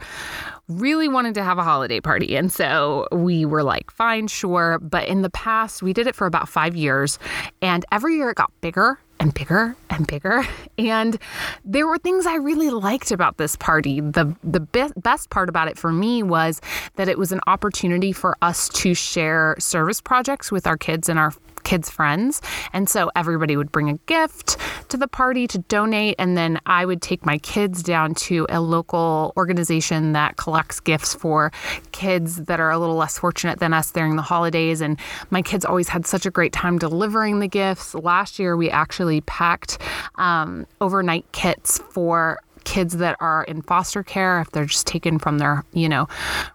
really 0.69 1.09
wanted 1.09 1.33
to 1.35 1.43
have 1.43 1.57
a 1.57 1.63
holiday 1.63 1.99
party. 1.99 2.37
And 2.37 2.51
so 2.51 3.07
we 3.11 3.45
were 3.45 3.63
like, 3.63 3.91
fine, 3.91 4.27
sure. 4.27 4.79
But 4.79 5.09
in 5.09 5.23
the 5.23 5.29
past, 5.29 5.83
we 5.83 5.91
did 5.91 6.07
it 6.07 6.15
for 6.15 6.25
about 6.25 6.47
five 6.47 6.73
years. 6.73 7.19
And 7.61 7.85
every 7.91 8.15
year 8.15 8.29
it 8.29 8.35
got 8.35 8.51
bigger 8.61 8.97
and 9.19 9.33
bigger 9.33 9.75
and 9.89 10.07
bigger. 10.07 10.45
And 10.79 11.17
there 11.65 11.87
were 11.87 11.97
things 11.97 12.27
I 12.27 12.35
really 12.35 12.69
liked 12.69 13.09
about 13.09 13.37
this 13.37 13.55
party. 13.55 13.99
The 13.99 14.35
the 14.43 14.59
be- 14.59 14.91
best 14.95 15.31
part 15.31 15.49
about 15.49 15.67
it 15.67 15.75
for 15.75 15.91
me 15.91 16.21
was 16.21 16.61
that 16.97 17.09
it 17.09 17.17
was 17.17 17.31
an 17.31 17.39
opportunity 17.47 18.11
for 18.11 18.37
us 18.43 18.69
to 18.69 18.93
share 18.93 19.55
service 19.57 20.01
projects 20.01 20.51
with 20.51 20.67
our 20.67 20.77
kids 20.77 21.09
and 21.09 21.17
our 21.17 21.33
kids' 21.67 21.89
friends. 21.89 22.41
And 22.71 22.87
so 22.87 23.11
everybody 23.13 23.57
would 23.57 23.73
bring 23.73 23.89
a 23.89 23.97
gift 24.05 24.55
to 24.87 24.95
the 24.95 25.07
party 25.07 25.47
to 25.47 25.57
donate. 25.57 26.15
And 26.17 26.37
then 26.37 26.61
I 26.65 26.85
would 26.85 27.01
take 27.01 27.25
my 27.25 27.39
kids 27.39 27.83
down 27.83 28.15
to 28.15 28.47
a 28.47 28.61
local 28.61 29.33
organization 29.35 30.13
that 30.13 30.37
collects 30.37 30.79
gifts 30.79 31.13
for 31.13 31.51
kids 31.91 32.45
that 32.45 32.61
are 32.61 32.71
a 32.71 32.79
little 32.79 32.95
less 32.95 33.19
fortunate 33.19 33.59
than 33.59 33.73
us 33.73 33.91
during 33.91 34.15
the 34.15 34.21
holidays. 34.21 34.79
And 34.79 34.97
my 35.29 35.41
kids 35.41 35.65
always 35.65 35.89
had 35.89 36.05
such 36.05 36.25
a 36.25 36.31
great 36.31 36.53
time 36.53 36.79
delivering 36.79 37.39
the 37.39 37.49
gifts. 37.49 37.93
Last 37.93 38.39
year, 38.39 38.55
we 38.55 38.69
actually 38.69 39.19
packed 39.21 39.77
um, 40.15 40.65
overnight 40.79 41.29
kits 41.33 41.79
for 41.89 42.39
kids 42.67 42.97
that 42.97 43.15
are 43.21 43.45
in 43.45 43.61
foster 43.61 44.03
care, 44.03 44.41
if 44.41 44.51
they're 44.51 44.65
just 44.65 44.85
taken 44.85 45.17
from 45.19 45.37
their, 45.37 45.63
you 45.71 45.87
know, 45.87 46.05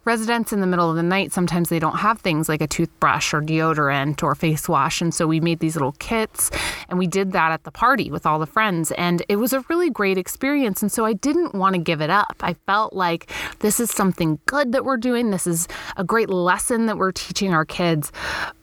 residence 0.05 0.53
in 0.53 0.61
the 0.61 0.67
middle 0.67 0.91
of 0.91 0.95
the 0.95 1.03
night, 1.03 1.33
sometimes 1.33 1.71
they 1.71 1.79
don't 1.79 1.97
have 1.97 2.21
things 2.21 2.51
like 2.51 2.61
a 2.61 2.67
toothbrush 2.67 3.33
or 3.33 3.41
deodorant 3.41 4.23
or 4.23 4.35
face 4.35 4.69
wash. 4.69 5.01
And 5.01 5.15
so 5.15 5.27
we 5.27 5.41
made 5.41 5.61
these 5.61 5.75
little 5.75 5.93
kits 5.93 6.51
and 6.91 6.99
we 6.99 7.07
did 7.07 7.33
that 7.33 7.51
at 7.51 7.65
the 7.65 7.71
party 7.71 8.11
with 8.11 8.27
all 8.27 8.39
the 8.39 8.47
friends. 8.47 8.93
And 8.93 9.25
it 9.31 9.37
was 9.37 9.55
a 9.55 9.65
really 9.71 9.89
great 9.89 10.19
experience. 10.19 10.83
And 10.83 10.93
so 10.93 11.07
I 11.07 11.15
didn't 11.15 11.55
want 11.55 11.77
to 11.77 11.81
give 11.81 12.03
it 12.03 12.11
up. 12.11 12.37
I 12.41 12.57
felt 12.67 12.93
like 12.93 13.31
this 13.61 13.81
is 13.81 13.91
something 13.91 14.39
good 14.45 14.73
that 14.73 14.85
we're 14.85 14.99
doing. 14.99 15.31
This 15.31 15.47
is 15.47 15.67
a 15.97 16.05
great 16.05 16.29
lesson 16.29 16.85
that 16.87 16.99
we're 16.99 17.13
teaching 17.13 17.55
our 17.55 17.65
kids. 17.65 18.13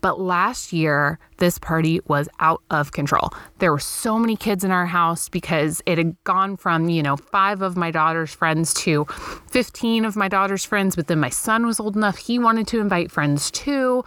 But 0.01 0.19
last 0.19 0.71
year, 0.71 1.19
this 1.37 1.57
party 1.57 2.01
was 2.07 2.29
out 2.39 2.61
of 2.69 2.91
control. 2.91 3.33
There 3.59 3.71
were 3.71 3.79
so 3.79 4.19
many 4.19 4.35
kids 4.35 4.63
in 4.63 4.71
our 4.71 4.85
house 4.85 5.29
because 5.29 5.81
it 5.85 5.97
had 5.97 6.21
gone 6.23 6.57
from, 6.57 6.89
you 6.89 7.01
know, 7.01 7.17
five 7.17 7.61
of 7.61 7.75
my 7.75 7.91
daughter's 7.91 8.33
friends 8.33 8.73
to 8.75 9.05
15 9.51 10.05
of 10.05 10.15
my 10.15 10.27
daughter's 10.27 10.65
friends. 10.65 10.95
But 10.95 11.07
then 11.07 11.19
my 11.19 11.29
son 11.29 11.65
was 11.65 11.79
old 11.79 11.95
enough, 11.95 12.17
he 12.17 12.39
wanted 12.39 12.67
to 12.67 12.79
invite 12.79 13.11
friends 13.11 13.51
too. 13.51 14.03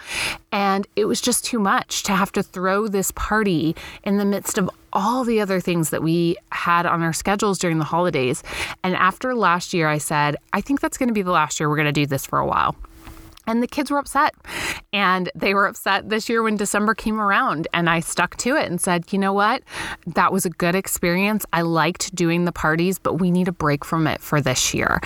And 0.50 0.86
it 0.96 1.06
was 1.06 1.20
just 1.20 1.44
too 1.44 1.58
much 1.58 2.02
to 2.04 2.12
have 2.12 2.32
to 2.32 2.42
throw 2.42 2.88
this 2.88 3.10
party 3.12 3.74
in 4.04 4.18
the 4.18 4.24
midst 4.24 4.58
of 4.58 4.70
all 4.92 5.24
the 5.24 5.40
other 5.40 5.60
things 5.60 5.90
that 5.90 6.02
we 6.02 6.36
had 6.50 6.84
on 6.84 7.02
our 7.02 7.12
schedules 7.14 7.58
during 7.58 7.78
the 7.78 7.84
holidays. 7.84 8.42
And 8.84 8.94
after 8.94 9.34
last 9.34 9.72
year, 9.72 9.88
I 9.88 9.98
said, 9.98 10.36
I 10.52 10.60
think 10.60 10.80
that's 10.80 10.98
going 10.98 11.08
to 11.08 11.14
be 11.14 11.22
the 11.22 11.30
last 11.30 11.58
year 11.58 11.68
we're 11.68 11.76
going 11.76 11.86
to 11.86 11.92
do 11.92 12.06
this 12.06 12.26
for 12.26 12.38
a 12.38 12.46
while. 12.46 12.76
And 13.46 13.62
the 13.62 13.66
kids 13.66 13.90
were 13.90 13.98
upset. 13.98 14.34
And 14.92 15.30
they 15.34 15.54
were 15.54 15.66
upset 15.66 16.08
this 16.08 16.28
year 16.28 16.42
when 16.42 16.56
December 16.56 16.94
came 16.94 17.20
around. 17.20 17.68
And 17.72 17.88
I 17.88 18.00
stuck 18.00 18.36
to 18.38 18.56
it 18.56 18.70
and 18.70 18.80
said, 18.80 19.12
you 19.12 19.18
know 19.18 19.32
what? 19.32 19.62
That 20.06 20.32
was 20.32 20.46
a 20.46 20.50
good 20.50 20.74
experience. 20.74 21.44
I 21.52 21.62
liked 21.62 22.14
doing 22.14 22.44
the 22.44 22.52
parties, 22.52 22.98
but 22.98 23.14
we 23.14 23.30
need 23.30 23.48
a 23.48 23.52
break 23.52 23.84
from 23.84 24.06
it 24.06 24.20
for 24.20 24.40
this 24.40 24.74
year. 24.74 25.00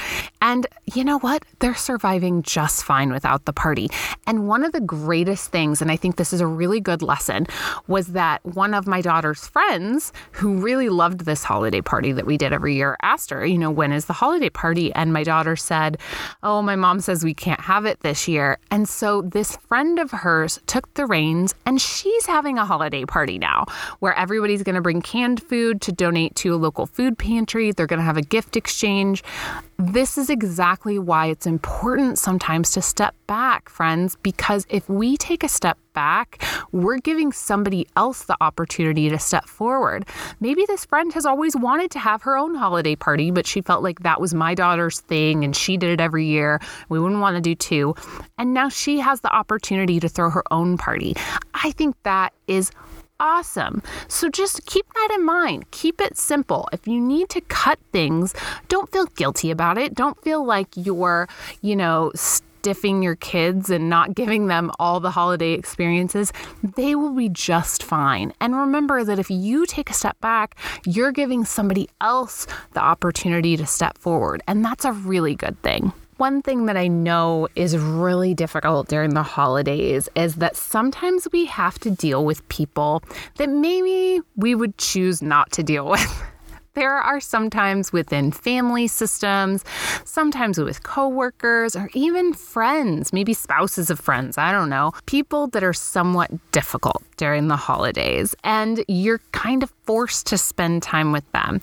And 0.46 0.64
you 0.94 1.02
know 1.02 1.18
what? 1.18 1.44
They're 1.58 1.74
surviving 1.74 2.44
just 2.44 2.84
fine 2.84 3.10
without 3.10 3.46
the 3.46 3.52
party. 3.52 3.88
And 4.28 4.46
one 4.46 4.62
of 4.62 4.70
the 4.70 4.80
greatest 4.80 5.50
things, 5.50 5.82
and 5.82 5.90
I 5.90 5.96
think 5.96 6.14
this 6.14 6.32
is 6.32 6.40
a 6.40 6.46
really 6.46 6.78
good 6.78 7.02
lesson, 7.02 7.48
was 7.88 8.08
that 8.08 8.46
one 8.46 8.72
of 8.72 8.86
my 8.86 9.00
daughter's 9.00 9.44
friends 9.48 10.12
who 10.30 10.58
really 10.58 10.88
loved 10.88 11.24
this 11.24 11.42
holiday 11.42 11.80
party 11.80 12.12
that 12.12 12.26
we 12.26 12.36
did 12.36 12.52
every 12.52 12.76
year 12.76 12.96
asked 13.02 13.30
her, 13.30 13.44
you 13.44 13.58
know, 13.58 13.72
when 13.72 13.90
is 13.90 14.04
the 14.04 14.12
holiday 14.12 14.48
party? 14.48 14.92
And 14.94 15.12
my 15.12 15.24
daughter 15.24 15.56
said, 15.56 15.98
oh, 16.44 16.62
my 16.62 16.76
mom 16.76 17.00
says 17.00 17.24
we 17.24 17.34
can't 17.34 17.60
have 17.60 17.84
it 17.84 17.98
this 18.02 18.28
year. 18.28 18.58
And 18.70 18.88
so 18.88 19.22
this 19.22 19.56
friend 19.56 19.98
of 19.98 20.12
hers 20.12 20.60
took 20.68 20.94
the 20.94 21.06
reins 21.06 21.56
and 21.66 21.80
she's 21.80 22.26
having 22.26 22.56
a 22.56 22.64
holiday 22.64 23.04
party 23.04 23.36
now 23.36 23.66
where 23.98 24.14
everybody's 24.14 24.62
going 24.62 24.76
to 24.76 24.80
bring 24.80 25.02
canned 25.02 25.42
food 25.42 25.80
to 25.80 25.90
donate 25.90 26.36
to 26.36 26.54
a 26.54 26.56
local 26.56 26.86
food 26.86 27.18
pantry. 27.18 27.72
They're 27.72 27.88
going 27.88 27.98
to 27.98 28.04
have 28.04 28.16
a 28.16 28.22
gift 28.22 28.56
exchange. 28.56 29.24
This 29.76 30.16
is 30.16 30.30
exactly 30.36 30.98
why 30.98 31.26
it's 31.26 31.46
important 31.46 32.18
sometimes 32.18 32.72
to 32.72 32.82
step 32.82 33.14
back, 33.26 33.70
friends, 33.70 34.18
because 34.22 34.66
if 34.68 34.86
we 34.86 35.16
take 35.16 35.42
a 35.42 35.48
step 35.48 35.78
back, 35.94 36.44
we're 36.72 36.98
giving 36.98 37.32
somebody 37.32 37.88
else 37.96 38.24
the 38.24 38.36
opportunity 38.42 39.08
to 39.08 39.18
step 39.18 39.46
forward. 39.46 40.04
Maybe 40.38 40.66
this 40.66 40.84
friend 40.84 41.10
has 41.14 41.24
always 41.24 41.56
wanted 41.56 41.90
to 41.92 41.98
have 41.98 42.20
her 42.20 42.36
own 42.36 42.54
holiday 42.54 42.94
party, 42.94 43.30
but 43.30 43.46
she 43.46 43.62
felt 43.62 43.82
like 43.82 44.00
that 44.00 44.20
was 44.20 44.34
my 44.34 44.54
daughter's 44.54 45.00
thing 45.00 45.42
and 45.42 45.56
she 45.56 45.78
did 45.78 45.88
it 45.88 46.02
every 46.02 46.26
year. 46.26 46.60
We 46.90 47.00
wouldn't 47.00 47.22
want 47.22 47.36
to 47.36 47.40
do 47.40 47.54
two. 47.54 47.94
And 48.36 48.52
now 48.52 48.68
she 48.68 48.98
has 49.00 49.22
the 49.22 49.34
opportunity 49.34 49.98
to 50.00 50.08
throw 50.10 50.28
her 50.28 50.44
own 50.50 50.76
party. 50.76 51.16
I 51.54 51.70
think 51.70 51.96
that 52.02 52.34
is 52.46 52.70
awesome. 53.20 53.82
So 54.08 54.28
just 54.28 54.64
keep 54.66 54.86
that 54.94 55.10
in 55.14 55.24
mind. 55.24 55.70
Keep 55.70 56.00
it 56.00 56.16
simple. 56.16 56.68
If 56.72 56.86
you 56.86 57.00
need 57.00 57.28
to 57.30 57.40
cut 57.42 57.78
things, 57.92 58.34
don't 58.68 58.90
feel 58.90 59.06
guilty 59.06 59.50
about 59.50 59.78
it. 59.78 59.94
Don't 59.94 60.20
feel 60.22 60.44
like 60.44 60.68
you're, 60.74 61.28
you 61.62 61.76
know, 61.76 62.12
stiffing 62.14 63.02
your 63.02 63.16
kids 63.16 63.70
and 63.70 63.88
not 63.88 64.14
giving 64.20 64.48
them 64.48 64.70
all 64.78 65.00
the 65.00 65.10
holiday 65.10 65.52
experiences. 65.52 66.32
They 66.62 66.94
will 66.94 67.14
be 67.14 67.28
just 67.28 67.82
fine. 67.82 68.32
And 68.40 68.56
remember 68.56 69.04
that 69.04 69.18
if 69.18 69.30
you 69.30 69.66
take 69.66 69.90
a 69.90 69.94
step 69.94 70.20
back, 70.20 70.56
you're 70.84 71.12
giving 71.12 71.44
somebody 71.44 71.88
else 72.00 72.46
the 72.72 72.80
opportunity 72.80 73.56
to 73.56 73.66
step 73.66 73.98
forward. 73.98 74.42
And 74.48 74.64
that's 74.64 74.84
a 74.84 74.92
really 74.92 75.34
good 75.34 75.60
thing. 75.62 75.92
One 76.18 76.40
thing 76.40 76.64
that 76.64 76.78
I 76.78 76.88
know 76.88 77.46
is 77.56 77.76
really 77.76 78.32
difficult 78.32 78.88
during 78.88 79.12
the 79.12 79.22
holidays 79.22 80.08
is 80.16 80.36
that 80.36 80.56
sometimes 80.56 81.28
we 81.30 81.44
have 81.44 81.78
to 81.80 81.90
deal 81.90 82.24
with 82.24 82.48
people 82.48 83.02
that 83.36 83.50
maybe 83.50 84.22
we 84.34 84.54
would 84.54 84.78
choose 84.78 85.20
not 85.20 85.52
to 85.52 85.62
deal 85.62 85.86
with. 85.90 86.22
There 86.72 86.94
are 86.94 87.20
sometimes 87.20 87.92
within 87.92 88.32
family 88.32 88.86
systems, 88.86 89.62
sometimes 90.04 90.58
with 90.58 90.82
coworkers, 90.82 91.76
or 91.76 91.90
even 91.92 92.32
friends, 92.32 93.12
maybe 93.14 93.32
spouses 93.34 93.90
of 93.90 93.98
friends, 94.00 94.36
I 94.38 94.52
don't 94.52 94.68
know, 94.68 94.92
people 95.04 95.46
that 95.48 95.64
are 95.64 95.72
somewhat 95.72 96.30
difficult 96.52 97.02
during 97.16 97.48
the 97.48 97.56
holidays, 97.56 98.34
and 98.44 98.84
you're 98.88 99.20
kind 99.32 99.62
of 99.62 99.70
forced 99.84 100.26
to 100.28 100.38
spend 100.38 100.82
time 100.82 101.12
with 101.12 101.30
them. 101.32 101.60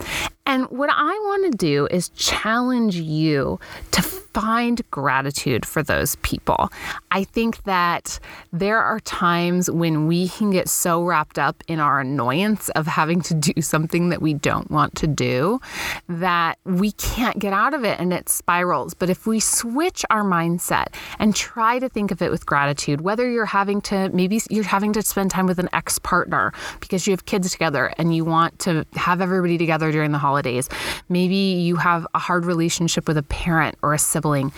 And 0.48 0.66
what 0.70 0.90
I 0.92 1.12
want 1.26 1.52
to 1.52 1.58
do 1.58 1.88
is 1.92 2.10
challenge 2.10 2.96
you 2.96 3.60
to 3.92 4.23
find 4.34 4.82
gratitude 4.90 5.66
for 5.66 5.84
those 5.84 6.16
people. 6.18 6.72
I 7.12 7.24
think 7.24 7.64
that 7.64 8.20
there 8.52 8.80
are 8.80 9.00
times 9.02 9.70
when 9.70 10.08
we 10.08 10.28
can 10.28 10.50
get 10.50 10.68
so 10.68 11.04
wrapped 11.04 11.38
up 11.38 11.64
in 11.68 11.80
our 11.80 12.00
annoyance 12.00 12.70
of 12.70 12.88
having 12.88 13.22
to 13.22 13.34
do 13.36 13.62
something 13.62 14.10
that 14.10 14.22
we 14.22 14.34
don't 14.34 14.72
want 14.72 14.96
to 14.96 15.08
do 15.08 15.62
that 16.10 16.58
we 16.66 16.92
can't 16.94 17.38
get 17.38 17.54
out 17.54 17.74
of 17.74 17.84
it 17.84 18.00
and 18.00 18.12
it 18.12 18.28
spirals. 18.30 18.94
But 18.94 19.10
if 19.10 19.28
we 19.28 19.40
switch 19.40 20.04
our 20.10 20.24
mindset 20.24 20.88
and 21.20 21.36
try 21.36 21.78
to 21.78 21.88
think 21.88 22.10
of 22.10 22.22
it 22.22 22.32
with 22.32 22.46
gratitude, 22.46 23.02
whether 23.02 23.30
you're 23.30 23.46
having 23.46 23.82
to, 23.82 24.10
maybe 24.10 24.42
you're 24.50 24.64
having 24.64 24.94
to 24.94 25.04
spend 25.04 25.30
time 25.30 25.46
with 25.46 25.60
an 25.60 25.70
ex 25.74 26.00
partner 26.00 26.52
because 26.80 27.06
you 27.06 27.12
have 27.12 27.26
kids 27.26 27.52
together 27.52 27.94
and 27.98 28.16
you 28.16 28.26
want 28.26 28.58
to 28.60 28.86
have 28.94 29.22
everybody 29.22 29.58
together 29.58 29.92
during 29.92 30.12
the 30.12 30.18
holidays, 30.18 30.70
maybe 31.10 31.36
you 31.36 31.76
have 31.76 32.08
a 32.16 32.20
hard 32.20 32.46
relationship 32.46 33.08
with 33.08 33.18
a 33.18 33.24
parent 33.24 33.78
or 33.84 33.94
a 33.94 34.00
sibling 34.00 34.23
sibling, 34.24 34.54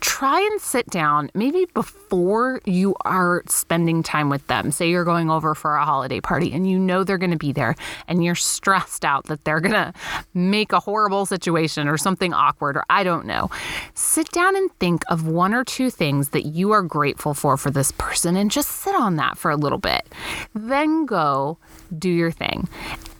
try 0.00 0.40
and 0.40 0.60
sit 0.60 0.86
down 0.88 1.30
maybe 1.34 1.66
before 1.74 2.60
you 2.64 2.94
are 3.04 3.42
spending 3.46 4.02
time 4.02 4.30
with 4.30 4.44
them. 4.46 4.72
Say 4.72 4.90
you're 4.90 5.04
going 5.04 5.30
over 5.30 5.54
for 5.54 5.76
a 5.76 5.84
holiday 5.84 6.20
party 6.20 6.52
and 6.52 6.68
you 6.68 6.78
know 6.78 7.04
they're 7.04 7.18
going 7.18 7.30
to 7.30 7.36
be 7.36 7.52
there 7.52 7.76
and 8.08 8.24
you're 8.24 8.34
stressed 8.34 9.04
out 9.04 9.26
that 9.26 9.44
they're 9.44 9.60
going 9.60 9.74
to 9.74 9.92
make 10.34 10.72
a 10.72 10.80
horrible 10.80 11.26
situation 11.26 11.88
or 11.88 11.98
something 11.98 12.32
awkward 12.32 12.76
or 12.76 12.84
I 12.90 13.04
don't 13.04 13.26
know. 13.26 13.50
Sit 13.94 14.30
down 14.32 14.56
and 14.56 14.72
think 14.80 15.02
of 15.08 15.26
one 15.26 15.54
or 15.54 15.62
two 15.62 15.90
things 15.90 16.30
that 16.30 16.46
you 16.46 16.72
are 16.72 16.82
grateful 16.82 17.34
for 17.34 17.56
for 17.56 17.70
this 17.70 17.92
person 17.92 18.34
and 18.34 18.50
just 18.50 18.70
sit 18.70 18.94
on 18.94 19.16
that 19.16 19.36
for 19.36 19.50
a 19.50 19.56
little 19.56 19.78
bit. 19.78 20.08
Then 20.54 21.04
go 21.06 21.58
do 21.96 22.08
your 22.08 22.32
thing. 22.32 22.68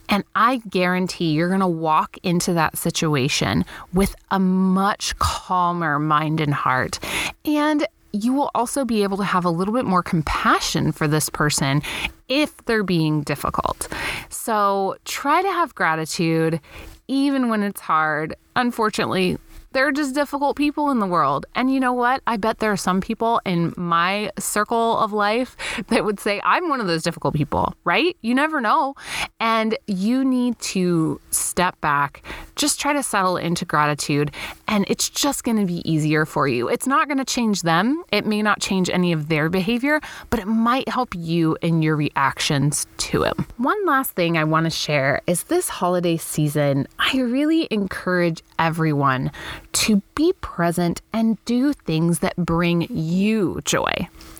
And 0.09 0.23
I 0.35 0.57
guarantee 0.69 1.31
you're 1.31 1.47
going 1.49 1.59
to 1.61 1.67
walk 1.67 2.17
into 2.23 2.53
that 2.53 2.77
situation 2.77 3.65
with 3.93 4.15
a 4.31 4.39
much 4.39 5.17
calmer 5.19 5.99
mind 5.99 6.41
and 6.41 6.53
heart. 6.53 6.99
And 7.45 7.87
you 8.11 8.31
will 8.33 8.51
also 8.53 8.85
be 8.85 9.01
able 9.03 9.17
to 9.17 9.23
have 9.23 9.43
a 9.43 9.49
little 9.49 9.73
bit 9.73 9.85
more 9.85 10.03
compassion 10.03 10.91
for 10.91 11.07
this 11.07 11.29
person 11.29 11.81
if 12.29 12.55
they're 12.65 12.83
being 12.83 13.23
difficult. 13.23 13.87
So 14.29 14.97
try 15.05 15.41
to 15.41 15.47
have 15.49 15.73
gratitude 15.73 16.59
even 17.07 17.49
when 17.49 17.63
it's 17.63 17.81
hard. 17.81 18.35
Unfortunately, 18.55 19.37
There 19.73 19.87
are 19.87 19.91
just 19.91 20.13
difficult 20.13 20.55
people 20.55 20.91
in 20.91 20.99
the 20.99 21.07
world. 21.07 21.47
And 21.55 21.73
you 21.73 21.79
know 21.79 21.93
what? 21.93 22.21
I 22.27 22.37
bet 22.37 22.59
there 22.59 22.71
are 22.71 22.77
some 22.77 23.01
people 23.01 23.41
in 23.43 23.73
my 23.75 24.31
circle 24.37 24.99
of 24.99 25.11
life 25.11 25.57
that 25.87 26.05
would 26.05 26.19
say, 26.19 26.39
I'm 26.43 26.69
one 26.69 26.79
of 26.79 26.85
those 26.85 27.01
difficult 27.01 27.33
people, 27.33 27.73
right? 27.83 28.15
You 28.21 28.35
never 28.35 28.61
know. 28.61 28.93
And 29.39 29.75
you 29.87 30.23
need 30.23 30.59
to 30.59 31.19
step 31.31 31.79
back, 31.81 32.23
just 32.55 32.79
try 32.79 32.93
to 32.93 33.01
settle 33.01 33.35
into 33.35 33.65
gratitude, 33.65 34.31
and 34.67 34.85
it's 34.87 35.09
just 35.09 35.43
going 35.43 35.57
to 35.57 35.65
be 35.65 35.81
easier 35.89 36.25
for 36.25 36.47
you. 36.47 36.69
It's 36.69 36.87
not 36.87 37.07
going 37.07 37.17
to 37.17 37.25
change 37.25 37.63
them. 37.63 38.03
It 38.11 38.25
may 38.27 38.41
not 38.41 38.61
change 38.61 38.89
any 38.89 39.11
of 39.11 39.27
their 39.27 39.49
behavior, 39.49 39.99
but 40.29 40.39
it 40.39 40.45
might 40.45 40.87
help 40.87 41.15
you 41.15 41.57
in 41.61 41.81
your 41.81 41.95
reactions 41.95 42.85
to 42.97 43.23
it. 43.23 43.33
One 43.57 43.85
last 43.85 44.11
thing 44.11 44.37
I 44.37 44.43
want 44.43 44.65
to 44.65 44.69
share 44.69 45.21
is 45.25 45.43
this 45.43 45.67
holiday 45.67 46.17
season, 46.17 46.87
I 46.99 47.21
really 47.21 47.67
encourage 47.71 48.43
everyone 48.63 49.29
to 49.73 50.01
be 50.15 50.31
present 50.39 51.01
and 51.11 51.37
do 51.43 51.73
things 51.73 52.19
that 52.19 52.33
bring 52.37 52.87
you 52.89 53.59
joy. 53.65 53.91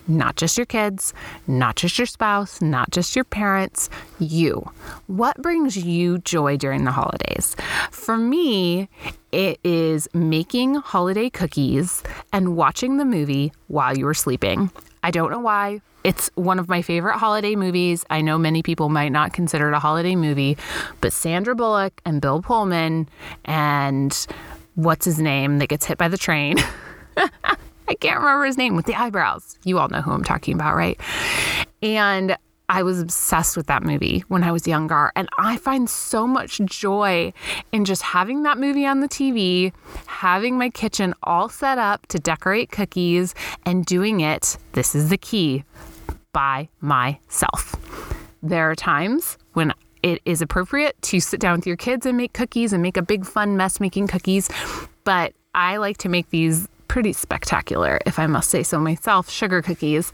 Not 0.08 0.38
just 0.38 0.58
your 0.58 0.66
kids, 0.66 1.14
not 1.46 1.76
just 1.76 1.98
your 1.98 2.06
spouse, 2.06 2.62
not 2.62 2.92
just 2.92 3.16
your 3.18 3.26
parents, 3.26 3.90
you. 4.20 4.70
What 5.08 5.42
brings 5.42 5.78
you 5.78 6.20
joy 6.20 6.56
during 6.56 6.86
the 6.86 6.92
holidays? 6.92 7.56
For 7.92 8.18
me, 8.18 8.88
it 9.34 9.60
is 9.64 10.08
making 10.14 10.76
holiday 10.76 11.30
cookies 11.30 12.02
and 12.32 12.56
watching 12.56 12.98
the 12.98 13.06
movie 13.06 13.52
While 13.68 13.98
You 13.98 14.06
Were 14.06 14.14
Sleeping. 14.14 14.72
I 15.04 15.12
don't 15.12 15.30
know 15.32 15.40
why. 15.40 15.82
It's 16.04 16.30
one 16.36 16.60
of 16.60 16.68
my 16.68 16.82
favorite 16.82 17.18
holiday 17.18 17.56
movies. 17.56 18.06
I 18.10 18.22
know 18.22 18.38
many 18.38 18.64
people 18.64 18.90
might 18.90 19.12
not 19.12 19.34
consider 19.34 19.70
it 19.70 19.76
a 19.76 19.80
holiday 19.80 20.16
movie, 20.16 20.58
but 21.02 21.14
Sandra 21.14 21.56
Bullock 21.56 22.02
and 22.06 22.22
Bill 22.22 22.42
Pullman 22.42 23.08
and 23.46 24.28
what's 24.76 25.06
his 25.06 25.20
name 25.20 25.60
that 25.60 25.68
gets 25.68 25.86
hit 25.86 25.98
by 25.98 26.08
the 26.08 26.18
train. 26.18 26.58
I 27.88 27.96
can't 28.00 28.20
remember 28.20 28.46
his 28.46 28.58
name 28.58 28.76
with 28.76 28.86
the 28.86 28.96
eyebrows. 28.96 29.58
You 29.64 29.78
all 29.80 29.90
know 29.90 30.02
who 30.02 30.12
I'm 30.12 30.24
talking 30.24 30.56
about, 30.56 30.76
right? 30.76 31.00
And 31.82 32.38
I 32.74 32.82
was 32.82 33.00
obsessed 33.00 33.56
with 33.56 33.68
that 33.68 33.84
movie 33.84 34.24
when 34.30 34.44
I 34.44 34.52
was 34.52 34.68
younger. 34.68 35.12
And 35.16 35.30
I 35.38 35.58
find 35.58 35.88
so 35.88 36.26
much 36.26 36.60
joy 36.66 37.32
in 37.72 37.86
just 37.86 38.02
having 38.02 38.42
that 38.44 38.58
movie 38.58 38.88
on 38.88 39.00
the 39.00 39.08
TV, 39.08 39.72
having 40.08 40.58
my 40.58 40.72
kitchen 40.72 41.14
all 41.22 41.50
set 41.50 41.78
up 41.78 42.08
to 42.08 42.18
decorate 42.18 42.72
cookies, 42.72 43.36
and 43.64 43.86
doing 43.86 44.22
it. 44.22 44.58
This 44.72 44.96
is 44.96 45.10
the 45.10 45.20
key 45.20 45.64
by 46.32 46.68
myself. 46.82 47.76
There 48.42 48.72
are 48.72 48.76
times 48.76 49.38
when 49.54 49.72
it 50.02 50.20
is 50.26 50.42
appropriate 50.42 51.00
to 51.04 51.20
sit 51.20 51.40
down 51.40 51.58
with 51.58 51.68
your 51.68 51.78
kids 51.78 52.08
and 52.08 52.18
make 52.18 52.34
cookies 52.34 52.74
and 52.74 52.82
make 52.82 52.98
a 52.98 53.04
big 53.04 53.24
fun 53.24 53.56
mess 53.56 53.80
making 53.80 54.08
cookies, 54.08 54.50
but 55.04 55.34
I 55.54 55.78
like 55.78 55.98
to 56.00 56.10
make 56.10 56.32
these 56.32 56.68
pretty 56.94 57.12
spectacular, 57.12 58.00
if 58.06 58.20
I 58.20 58.28
must 58.28 58.52
say 58.52 58.62
so 58.62 58.80
myself, 58.80 59.28
sugar 59.28 59.64
cookies. 59.64 60.12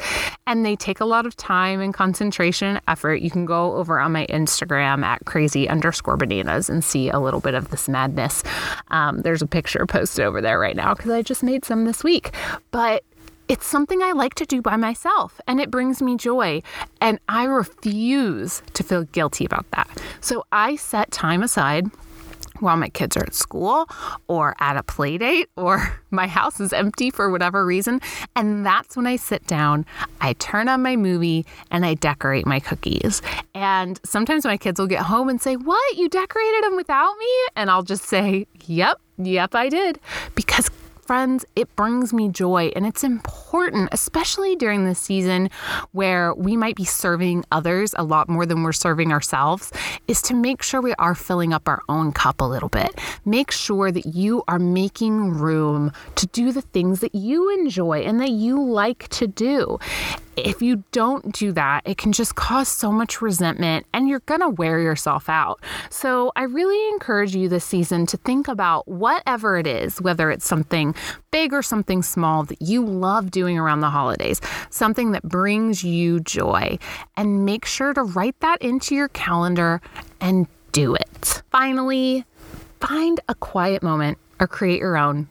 And 0.48 0.66
they 0.66 0.78
take 0.78 1.02
a 1.02 1.06
lot 1.06 1.26
of 1.26 1.36
time 1.36 1.82
and 1.82 1.94
concentration 1.94 2.70
and 2.70 2.82
effort. 2.88 3.16
You 3.16 3.30
can 3.30 3.44
go 3.44 3.76
over 3.76 4.00
on 4.00 4.14
my 4.14 4.26
Instagram 4.28 5.04
at 5.04 5.26
crazy 5.26 5.68
underscore 5.68 6.16
bananas 6.16 6.70
and 6.70 6.82
see 6.82 7.10
a 7.10 7.20
little 7.20 7.42
bit 7.42 7.54
of 7.54 7.70
this 7.70 7.90
madness. 7.90 8.44
Um, 8.92 9.24
there's 9.24 9.42
a 9.42 9.46
picture 9.46 9.86
posted 9.86 10.24
over 10.24 10.40
there 10.40 10.58
right 10.58 10.74
now 10.74 10.94
because 10.94 11.12
I 11.12 11.22
just 11.22 11.44
made 11.44 11.66
some 11.66 11.84
this 11.84 12.02
week. 12.02 12.34
But 12.72 13.04
it's 13.50 13.66
something 13.66 14.02
I 14.02 14.14
like 14.14 14.36
to 14.36 14.46
do 14.46 14.62
by 14.62 14.78
myself 14.78 15.42
and 15.48 15.60
it 15.60 15.70
brings 15.70 16.02
me 16.02 16.16
joy. 16.16 16.62
And 17.02 17.20
I 17.28 17.44
refuse 17.44 18.62
to 18.72 18.84
feel 18.84 19.04
guilty 19.04 19.44
about 19.44 19.70
that. 19.72 19.90
So 20.22 20.46
I 20.54 20.78
set 20.78 21.12
time 21.12 21.44
aside 21.44 21.92
while 22.62 22.78
my 22.78 22.90
kids 22.90 23.18
are 23.18 23.24
at 23.24 23.34
school 23.34 23.88
or 24.28 24.56
at 24.60 24.78
a 24.78 24.84
play 24.84 25.18
date 25.18 25.50
or 25.56 26.00
my 26.12 26.28
house 26.28 26.60
is 26.60 26.74
empty 26.74 27.10
for 27.10 27.30
whatever 27.30 27.66
reason. 27.66 28.02
And 28.36 28.66
that's 28.66 28.96
when 28.96 29.08
I 29.08 29.16
sit 29.16 29.46
down, 29.48 29.86
I 30.22 30.34
turn 30.34 30.68
on 30.68 30.82
my 30.82 30.96
movie, 30.96 31.46
and 31.72 31.86
I 31.86 31.94
decorate 31.94 32.46
my 32.46 32.60
cookies. 32.60 33.22
And 33.54 34.00
sometimes 34.06 34.46
my 34.46 34.58
kids 34.58 34.80
will 34.80 34.88
get 34.88 35.04
home 35.04 35.30
and 35.30 35.42
say, 35.42 35.56
What? 35.56 35.98
You 35.98 36.10
decorated 36.10 36.64
them 36.64 36.76
without 36.76 37.18
me? 37.18 37.28
And 37.56 37.70
I'll 37.70 37.84
just 37.84 38.04
say, 38.04 38.48
Yep, 38.66 39.00
yep, 39.18 39.56
I 39.56 39.70
did. 39.70 40.00
Because 40.36 40.70
friends, 41.10 41.44
it 41.56 41.76
brings 41.76 42.14
me 42.14 42.30
joy. 42.30 42.72
And 42.76 42.86
it's 42.86 43.04
important, 43.04 43.90
especially 43.92 44.56
during 44.56 44.86
this 44.86 45.00
season 45.00 45.50
where 45.92 46.36
we 46.36 46.56
might 46.56 46.76
be 46.76 46.86
serving 46.86 47.46
others 47.52 47.96
a 47.98 48.04
lot 48.04 48.30
more 48.30 48.46
than 48.46 48.62
we're 48.62 48.74
serving 48.74 49.12
ourselves, 49.12 49.72
is 50.08 50.22
to 50.22 50.36
make 50.36 50.62
sure 50.62 50.82
we 50.82 50.94
are 51.00 51.16
filling 51.16 51.52
up 51.52 51.68
our 51.68 51.82
own 51.90 52.12
cup 52.12 52.42
a 52.42 52.44
little 52.46 52.70
bit. 52.70 52.92
Make 53.26 53.50
sure 53.50 53.92
that 53.92 54.06
you 54.06 54.44
are 54.48 54.60
making 54.60 55.34
room 55.34 55.94
to 56.14 56.28
do 56.28 56.52
the 56.52 56.62
things 56.62 57.00
that 57.00 57.16
you 57.16 57.50
enjoy 57.58 58.02
and 58.02 58.22
that 58.22 58.30
you 58.30 58.62
like 58.64 59.08
to 59.08 59.26
do 59.26 59.80
if 60.46 60.62
you 60.62 60.84
don't 60.92 61.34
do 61.34 61.52
that, 61.54 61.82
it 61.86 61.98
can 61.98 62.12
just 62.12 62.36
cause 62.36 62.68
so 62.68 62.92
much 62.92 63.22
resentment 63.22 63.86
and 63.94 64.08
you're 64.08 64.22
going 64.22 64.42
to 64.42 64.50
wear 64.50 64.80
yourself 64.80 65.30
out. 65.30 65.60
So, 65.90 66.32
I 66.36 66.44
really 66.44 66.90
encourage 66.90 67.36
you 67.36 67.50
this 67.50 67.66
season 67.66 68.06
to 68.08 68.18
think 68.18 68.48
about 68.48 68.88
whatever 68.88 69.58
it 69.58 69.68
is, 69.68 70.02
whether 70.02 70.32
it's 70.32 70.46
something 70.46 70.96
big 71.32 71.54
or 71.54 71.62
something 71.62 72.02
small 72.04 72.44
that 72.44 72.62
you 72.62 72.86
love 72.86 73.32
doing 73.32 73.58
around 73.58 73.82
the 73.82 73.90
holidays, 73.90 74.42
something 74.70 75.12
that 75.12 75.24
brings 75.24 75.84
you 75.84 76.20
joy, 76.20 76.78
and 77.18 77.46
make 77.46 77.66
sure 77.66 77.94
to 77.94 78.04
write 78.04 78.40
that 78.40 78.62
into 78.62 78.96
your 78.96 79.10
calendar 79.10 79.82
and 80.22 80.48
do 80.72 80.96
it. 80.96 81.42
Finally, 81.52 82.26
find 82.80 83.20
a 83.28 83.36
quiet 83.36 83.84
moment 83.84 84.18
or 84.40 84.48
create 84.48 84.80
your 84.80 84.98
own 84.98 85.28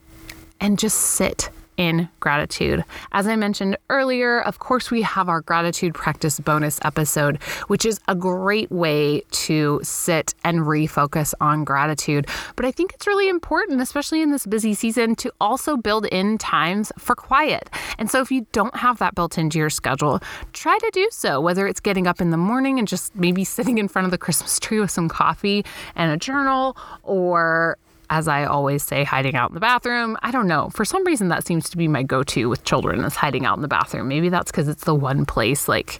and 0.59 0.77
just 0.77 0.97
sit 0.97 1.49
in 1.79 2.09
gratitude. 2.19 2.83
As 3.13 3.25
I 3.25 3.37
mentioned 3.37 3.77
earlier, 3.89 4.41
of 4.41 4.59
course, 4.59 4.91
we 4.91 5.01
have 5.01 5.29
our 5.29 5.39
gratitude 5.39 5.93
practice 5.95 6.37
bonus 6.39 6.77
episode, 6.83 7.41
which 7.67 7.85
is 7.85 8.01
a 8.09 8.15
great 8.15 8.69
way 8.69 9.21
to 9.31 9.79
sit 9.81 10.35
and 10.43 10.59
refocus 10.59 11.33
on 11.39 11.63
gratitude. 11.63 12.27
But 12.57 12.65
I 12.65 12.71
think 12.71 12.93
it's 12.93 13.07
really 13.07 13.29
important, 13.29 13.79
especially 13.79 14.21
in 14.21 14.31
this 14.31 14.45
busy 14.45 14.73
season, 14.73 15.15
to 15.15 15.31
also 15.39 15.77
build 15.77 16.05
in 16.07 16.37
times 16.37 16.91
for 16.97 17.15
quiet. 17.15 17.69
And 17.97 18.11
so 18.11 18.19
if 18.19 18.29
you 18.29 18.45
don't 18.51 18.75
have 18.75 18.99
that 18.99 19.15
built 19.15 19.37
into 19.37 19.57
your 19.57 19.69
schedule, 19.69 20.19
try 20.51 20.77
to 20.77 20.89
do 20.91 21.07
so, 21.11 21.39
whether 21.39 21.65
it's 21.65 21.79
getting 21.79 22.07
up 22.07 22.19
in 22.19 22.29
the 22.29 22.37
morning 22.37 22.77
and 22.77 22.89
just 22.89 23.15
maybe 23.15 23.45
sitting 23.45 23.77
in 23.77 23.87
front 23.87 24.03
of 24.05 24.11
the 24.11 24.17
Christmas 24.17 24.59
tree 24.59 24.81
with 24.81 24.91
some 24.91 25.07
coffee 25.07 25.63
and 25.95 26.11
a 26.11 26.17
journal 26.17 26.75
or 27.03 27.77
as 28.09 28.27
I 28.27 28.45
always 28.45 28.83
say, 28.83 29.03
hiding 29.03 29.35
out 29.35 29.49
in 29.49 29.53
the 29.53 29.59
bathroom. 29.59 30.17
I 30.21 30.31
don't 30.31 30.47
know. 30.47 30.69
For 30.69 30.85
some 30.85 31.05
reason, 31.05 31.27
that 31.29 31.45
seems 31.45 31.69
to 31.69 31.77
be 31.77 31.87
my 31.87 32.03
go 32.03 32.23
to 32.23 32.49
with 32.49 32.63
children 32.63 33.03
is 33.03 33.15
hiding 33.15 33.45
out 33.45 33.57
in 33.57 33.61
the 33.61 33.67
bathroom. 33.67 34.07
Maybe 34.07 34.29
that's 34.29 34.51
because 34.51 34.67
it's 34.67 34.83
the 34.83 34.95
one 34.95 35.25
place 35.25 35.67
like 35.67 35.99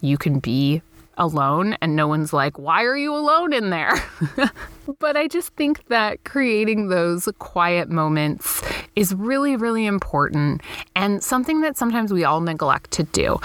you 0.00 0.16
can 0.16 0.38
be 0.38 0.82
alone 1.20 1.76
and 1.82 1.94
no 1.94 2.08
one's 2.08 2.32
like, 2.32 2.58
why 2.58 2.82
are 2.84 2.96
you 2.96 3.14
alone 3.14 3.52
in 3.52 3.70
there? 3.70 3.92
but 4.98 5.16
I 5.16 5.28
just 5.28 5.50
think 5.54 5.86
that 5.88 6.24
creating 6.24 6.88
those 6.88 7.28
quiet 7.38 7.90
moments 7.90 8.62
is 8.96 9.14
really, 9.14 9.54
really 9.54 9.86
important 9.86 10.62
and 10.96 11.22
something 11.22 11.60
that 11.60 11.76
sometimes 11.76 12.12
we 12.12 12.24
all 12.24 12.40
neglect 12.40 12.90
to 12.92 13.02
do. 13.04 13.38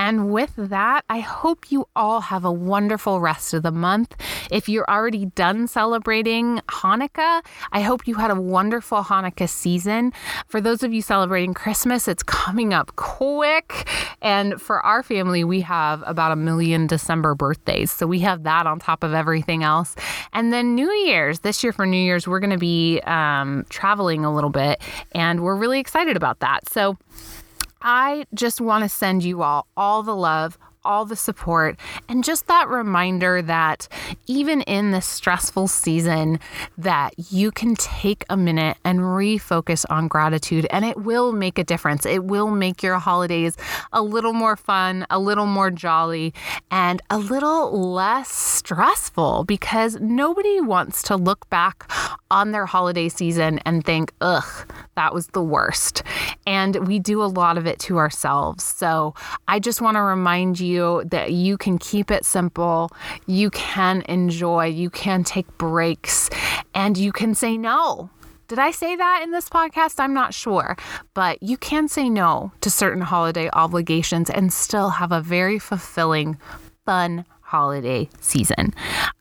And 0.00 0.32
with 0.32 0.54
that, 0.56 1.04
I 1.10 1.20
hope 1.20 1.70
you 1.70 1.86
all 1.94 2.22
have 2.22 2.42
a 2.42 2.50
wonderful 2.50 3.20
rest 3.20 3.52
of 3.52 3.62
the 3.62 3.70
month. 3.70 4.16
If 4.50 4.66
you're 4.66 4.88
already 4.88 5.26
done 5.26 5.68
celebrating 5.68 6.62
Hanukkah, 6.68 7.44
I 7.70 7.82
hope 7.82 8.08
you 8.08 8.14
had 8.14 8.30
a 8.30 8.40
wonderful 8.40 9.02
Hanukkah 9.04 9.46
season. 9.46 10.14
For 10.46 10.58
those 10.58 10.82
of 10.82 10.94
you 10.94 11.02
celebrating 11.02 11.52
Christmas, 11.52 12.08
it's 12.08 12.22
coming 12.22 12.72
up 12.72 12.96
quick. 12.96 13.90
And 14.22 14.58
for 14.58 14.80
our 14.80 15.02
family, 15.02 15.44
we 15.44 15.60
have 15.60 16.02
about 16.06 16.32
a 16.32 16.36
million 16.36 16.86
December 16.86 17.34
birthdays. 17.34 17.90
So 17.90 18.06
we 18.06 18.20
have 18.20 18.44
that 18.44 18.66
on 18.66 18.78
top 18.78 19.04
of 19.04 19.12
everything 19.12 19.64
else. 19.64 19.94
And 20.32 20.50
then 20.50 20.74
New 20.74 20.90
Year's, 20.90 21.40
this 21.40 21.62
year 21.62 21.74
for 21.74 21.84
New 21.84 22.02
Year's, 22.02 22.26
we're 22.26 22.40
going 22.40 22.48
to 22.48 22.56
be 22.56 23.02
um, 23.02 23.66
traveling 23.68 24.24
a 24.24 24.34
little 24.34 24.48
bit. 24.48 24.80
And 25.12 25.42
we're 25.42 25.56
really 25.56 25.78
excited 25.78 26.16
about 26.16 26.40
that. 26.40 26.70
So, 26.70 26.96
I 27.82 28.26
just 28.34 28.60
want 28.60 28.84
to 28.84 28.88
send 28.88 29.22
you 29.24 29.42
all 29.42 29.66
all 29.76 30.02
the 30.02 30.14
love, 30.14 30.58
all 30.84 31.04
the 31.04 31.16
support, 31.16 31.78
and 32.08 32.24
just 32.24 32.46
that 32.46 32.68
reminder 32.68 33.42
that 33.42 33.88
even 34.26 34.62
in 34.62 34.90
this 34.90 35.06
stressful 35.06 35.68
season 35.68 36.38
that 36.78 37.12
you 37.30 37.50
can 37.50 37.74
take 37.74 38.24
a 38.30 38.36
minute 38.36 38.76
and 38.84 39.00
refocus 39.00 39.84
on 39.90 40.08
gratitude 40.08 40.66
and 40.70 40.84
it 40.84 40.96
will 40.96 41.32
make 41.32 41.58
a 41.58 41.64
difference. 41.64 42.06
It 42.06 42.24
will 42.24 42.50
make 42.50 42.82
your 42.82 42.98
holidays 42.98 43.56
a 43.92 44.02
little 44.02 44.32
more 44.32 44.56
fun, 44.56 45.06
a 45.10 45.18
little 45.18 45.46
more 45.46 45.70
jolly, 45.70 46.32
and 46.70 47.02
a 47.10 47.18
little 47.18 47.92
less 47.92 48.30
stressful 48.30 49.44
because 49.44 49.96
nobody 50.00 50.60
wants 50.60 51.02
to 51.04 51.16
look 51.16 51.48
back 51.50 51.90
on 52.30 52.52
their 52.52 52.66
holiday 52.66 53.08
season 53.08 53.58
and 53.66 53.84
think, 53.84 54.12
ugh, 54.20 54.72
that 54.94 55.12
was 55.12 55.26
the 55.28 55.42
worst. 55.42 56.02
And 56.46 56.86
we 56.86 56.98
do 56.98 57.22
a 57.22 57.24
lot 57.24 57.58
of 57.58 57.66
it 57.66 57.78
to 57.80 57.98
ourselves. 57.98 58.62
So 58.62 59.14
I 59.48 59.58
just 59.58 59.80
want 59.80 59.96
to 59.96 60.02
remind 60.02 60.60
you 60.60 60.69
that 61.10 61.32
you 61.32 61.56
can 61.56 61.78
keep 61.78 62.10
it 62.10 62.24
simple, 62.24 62.90
you 63.26 63.50
can 63.50 64.02
enjoy, 64.08 64.66
you 64.66 64.90
can 64.90 65.24
take 65.24 65.46
breaks, 65.58 66.30
and 66.74 66.96
you 66.96 67.12
can 67.12 67.34
say 67.34 67.56
no 67.56 68.10
Did 68.48 68.58
I 68.58 68.72
say 68.72 68.96
that 68.96 69.20
in 69.22 69.30
this 69.30 69.48
podcast? 69.48 70.00
I'm 70.00 70.12
not 70.14 70.34
sure. 70.34 70.76
But 71.14 71.40
you 71.40 71.56
can 71.56 71.86
say 71.86 72.10
no 72.10 72.50
to 72.62 72.70
certain 72.70 73.02
holiday 73.02 73.48
obligations 73.52 74.28
and 74.28 74.52
still 74.52 74.90
have 74.90 75.12
a 75.12 75.20
very 75.20 75.58
fulfilling, 75.60 76.36
fun 76.84 77.24
holiday 77.42 78.08
season. 78.20 78.72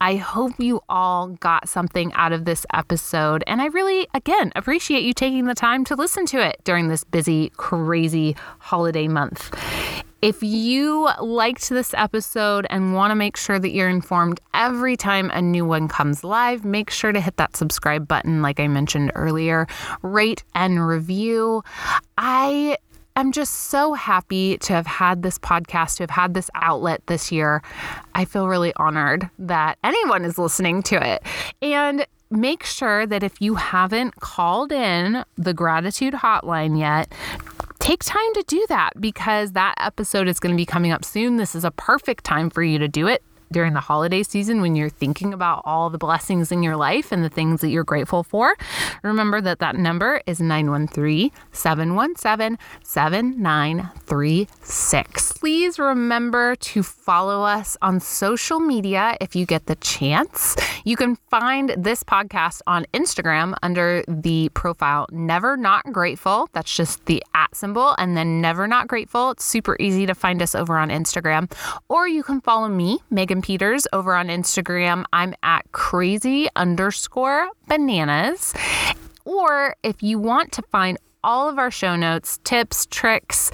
I 0.02 0.16
hope 0.16 0.54
you 0.60 0.82
all 0.88 1.30
got 1.30 1.68
something 1.68 2.14
out 2.14 2.32
of 2.32 2.46
this 2.46 2.66
episode. 2.74 3.44
And 3.48 3.62
I 3.62 3.68
really, 3.68 4.08
again, 4.14 4.52
appreciate 4.56 5.04
you 5.04 5.14
taking 5.14 5.46
the 5.46 5.56
time 5.56 5.84
to 5.86 5.96
listen 5.96 6.26
to 6.28 6.38
it 6.38 6.58
during 6.64 6.90
this 6.90 7.04
busy, 7.04 7.52
crazy 7.58 8.36
holiday 8.60 9.08
month. 9.08 9.50
If 10.22 10.44
you 10.44 11.10
liked 11.22 11.70
this 11.70 11.94
episode 11.94 12.68
and 12.70 12.94
want 12.94 13.12
to 13.12 13.16
make 13.16 13.38
sure 13.38 13.58
that 13.58 13.70
you're 13.70 13.90
informed 13.90 14.42
every 14.54 14.98
time 14.98 15.30
a 15.30 15.42
new 15.42 15.64
one 15.66 15.88
comes 15.88 16.26
live, 16.26 16.66
make 16.66 16.90
sure 16.90 17.14
to 17.14 17.22
hit 17.22 17.38
that 17.38 17.56
subscribe 17.56 18.06
button, 18.06 18.42
like 18.42 18.60
I 18.60 18.68
mentioned 18.68 19.14
earlier, 19.16 19.66
rate 20.02 20.44
and 20.54 20.86
review. 20.86 21.64
I 22.18 22.78
I'm 23.16 23.32
just 23.32 23.54
so 23.54 23.94
happy 23.94 24.58
to 24.60 24.74
have 24.74 24.88
had 24.88 25.24
this 25.24 25.40
podcast, 25.40 25.98
to 25.98 26.04
have 26.04 26.10
had 26.10 26.34
this 26.34 26.50
outlet 26.54 27.02
this 27.08 27.32
year. 27.32 27.62
I 28.16 28.26
feel 28.26 28.48
really 28.48 28.74
honored 28.76 29.30
that 29.40 29.78
anyone 29.84 30.24
is 30.24 30.38
listening 30.38 30.84
to 30.84 30.96
it. 30.96 31.24
And 31.62 32.06
make 32.30 32.64
sure 32.64 33.06
that 33.06 33.24
if 33.24 33.42
you 33.42 33.56
haven't 33.56 34.16
called 34.22 34.72
in 34.72 35.26
the 35.36 35.54
gratitude 35.54 36.14
hotline 36.14 36.80
yet, 36.80 37.12
take 37.80 38.04
time 38.04 38.34
to 38.34 38.44
do 38.48 38.66
that 38.70 38.92
because 39.00 39.54
that 39.54 39.76
episode 39.78 40.28
is 40.28 40.40
going 40.40 40.54
to 40.54 40.58
be 40.58 40.66
coming 40.66 40.92
up 40.92 41.04
soon. 41.04 41.38
This 41.38 41.56
is 41.56 41.64
a 41.64 41.72
perfect 41.72 42.24
time 42.24 42.50
for 42.50 42.62
you 42.62 42.78
to 42.80 42.88
do 42.88 43.08
it 43.08 43.24
during 43.52 43.74
the 43.74 43.80
holiday 43.80 44.24
season 44.24 44.62
when 44.62 44.76
you're 44.76 44.90
thinking 44.90 45.34
about 45.34 45.62
all 45.66 45.90
the 45.90 45.98
blessings 45.98 46.52
in 46.52 46.64
your 46.64 46.76
life 46.76 47.12
and 47.12 47.24
the 47.24 47.30
things 47.30 47.62
that 47.62 47.70
you're 47.70 47.84
grateful 47.84 48.24
for. 48.24 48.56
Remember 49.04 49.42
that 49.42 49.60
that 49.60 49.76
number 49.76 50.22
is 50.26 50.40
913 50.40 51.32
717 51.52 52.58
7936. 52.84 55.32
Please 55.34 55.80
remember 55.80 56.56
to 56.58 56.84
follow 56.84 57.44
us 57.44 57.78
on 57.82 58.00
social 58.00 58.60
media 58.60 59.18
if 59.22 59.36
you 59.36 59.46
get 59.46 59.66
the 59.66 59.76
chance. 59.76 60.56
You 60.84 60.96
can 60.96 61.16
find 61.30 61.74
this 61.78 62.04
podcast 62.04 62.62
on 62.68 62.86
Instagram 62.94 63.56
under 63.64 64.04
the 64.08 64.50
profile 64.54 65.08
Never 65.12 65.58
Not 65.58 65.92
Grateful. 65.92 66.50
That's 66.54 66.76
just 66.76 67.06
the 67.06 67.24
at 67.34 67.56
symbol 67.56 67.96
and 67.98 68.16
then 68.16 68.42
Never 68.42 68.68
Not 68.68 68.88
Grateful. 68.88 69.32
It's 69.32 69.46
super 69.46 69.76
easy 69.80 70.06
to 70.06 70.16
find 70.16 70.42
us 70.42 70.56
over 70.56 70.78
on 70.78 70.90
Instagram. 70.90 71.52
Or 71.90 72.08
you 72.08 72.24
can 72.24 72.42
follow 72.42 72.68
me, 72.68 73.00
Megan 73.10 73.39
Peters 73.42 73.88
over 73.94 74.16
on 74.16 74.28
Instagram. 74.28 75.06
I'm 75.14 75.34
at 75.44 75.72
crazy 75.72 76.48
underscore 76.56 77.50
bananas. 77.68 78.54
Or 79.26 79.76
if 79.84 80.02
you 80.02 80.20
want 80.20 80.52
to 80.54 80.62
find 80.64 80.98
all 81.24 81.50
of 81.50 81.60
our 81.60 81.72
show 81.72 81.96
notes, 81.96 82.40
tips, 82.44 82.86
tricks, 82.88 83.52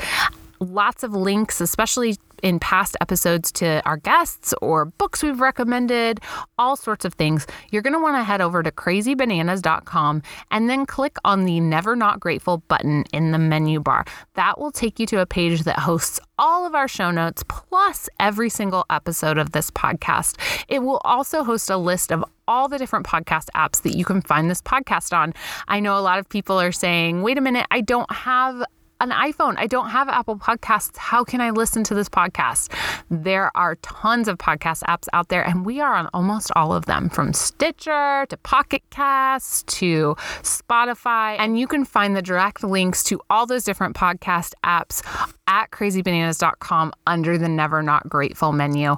lots 0.60 1.04
of 1.04 1.13
links, 1.13 1.62
especially 1.62 2.18
in 2.44 2.60
past 2.60 2.96
episodes 3.02 3.52
to 3.52 3.82
our 3.86 3.98
guests 3.98 4.54
or 4.62 4.86
books 4.86 5.24
we've 5.24 5.39
recommended, 5.39 6.20
all 6.58 6.76
sorts 6.76 7.06
of 7.06 7.13
things, 7.13 7.48
you're 7.72 7.82
going 7.82 7.94
to 7.94 8.00
want 8.00 8.15
to 8.15 8.24
head 8.24 8.41
over 8.41 8.62
to 8.62 8.72
crazybananas.com 8.72 10.22
and 10.52 10.70
then 10.70 10.86
click 10.86 11.18
on 11.24 11.46
the 11.46 11.60
Never 11.60 11.96
Not 11.96 12.20
Grateful 12.20 12.60
button 12.68 13.04
in 13.12 13.32
the 13.32 13.39
menu 13.39 13.80
bar. 13.80 14.06
That 14.36 14.60
will 14.60 14.72
take 14.72 15.00
you 15.00 15.06
to 15.08 15.22
a 15.22 15.26
page 15.26 15.63
that 15.63 15.80
hosts 15.80 16.20
all 16.38 16.65
of 16.65 16.76
our 16.76 16.88
show 16.88 17.12
notes 17.12 17.44
plus 17.48 18.10
every 18.20 18.50
single 18.50 18.86
episode 18.89 19.38
of 19.38 19.52
this 19.52 19.72
podcast. 19.72 20.38
It 20.68 20.80
will 20.80 21.02
also 21.06 21.44
host 21.44 21.70
a 21.70 21.78
list 21.78 22.12
of 22.12 22.24
all 22.48 22.68
the 22.68 22.78
different 22.78 23.06
podcast 23.06 23.48
apps 23.56 23.82
that 23.82 23.96
you 23.98 24.06
can 24.06 24.22
find 24.22 24.50
this 24.52 24.62
podcast 24.62 25.18
on. 25.18 25.34
I 25.68 25.80
know 25.80 25.98
a 25.98 26.02
lot 26.02 26.20
of 26.20 26.30
people 26.30 26.60
are 26.60 26.72
saying, 26.72 27.24
wait 27.24 27.38
a 27.38 27.41
minute, 27.41 27.65
I 27.72 27.82
don't 27.82 28.12
have 28.12 28.63
an 29.02 29.12
iPhone. 29.12 29.56
I 29.58 29.68
don't 29.68 29.90
have 29.90 30.08
Apple 30.08 30.38
Podcasts. 30.38 30.98
How 30.98 31.24
can 31.24 31.42
I 31.42 31.50
listen 31.50 31.84
to 31.86 31.94
this 31.94 32.10
podcast? 32.10 32.72
There 33.10 33.52
are 33.56 33.76
tons 33.76 34.28
of 34.28 34.38
podcast 34.38 34.84
apps 34.84 35.08
out 35.14 35.30
there, 35.30 35.46
and 35.46 35.66
we 35.66 35.82
are 35.82 35.94
on 35.94 36.10
almost 36.14 36.52
all 36.56 36.74
of 36.74 36.86
them 36.86 37.10
from 37.10 37.34
Stitcher 37.34 38.26
to 38.30 38.38
Pocket 38.38 38.84
Cast 38.90 39.68
to 39.68 40.16
Spotify. 40.42 41.36
And 41.38 41.60
you 41.60 41.68
can 41.68 41.86
find 41.86 42.16
the 42.16 42.22
direct 42.22 42.64
links 42.64 43.04
to 43.06 43.20
all 43.30 43.46
those 43.46 43.64
different 43.64 43.96
podcast 43.96 44.54
apps 44.64 45.04
at 45.48 45.70
crazybananas.com 45.72 46.94
under 47.06 47.38
the 47.38 47.50
Never 47.50 47.84
Not 47.84 48.10
Grateful 48.10 48.52
menu. 48.52 48.96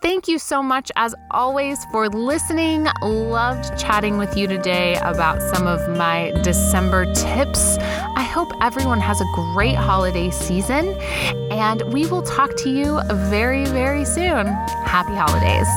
Thank 0.00 0.28
you 0.28 0.38
so 0.38 0.62
much, 0.62 0.92
as 0.94 1.14
always, 1.32 1.84
for 1.86 2.08
listening. 2.08 2.86
Loved 3.02 3.76
chatting 3.78 4.16
with 4.16 4.36
you 4.36 4.46
today 4.46 4.96
about 5.02 5.42
some 5.54 5.66
of 5.66 5.80
my 5.96 6.32
December 6.42 7.12
tips. 7.14 7.78
I 8.18 8.22
hope 8.22 8.52
everyone 8.60 8.98
has 8.98 9.20
a 9.20 9.24
great 9.32 9.76
holiday 9.76 10.30
season, 10.30 10.88
and 11.52 11.82
we 11.92 12.04
will 12.08 12.22
talk 12.22 12.56
to 12.64 12.68
you 12.68 13.00
very, 13.30 13.64
very 13.64 14.04
soon. 14.04 14.48
Happy 14.84 15.14
holidays. 15.14 15.68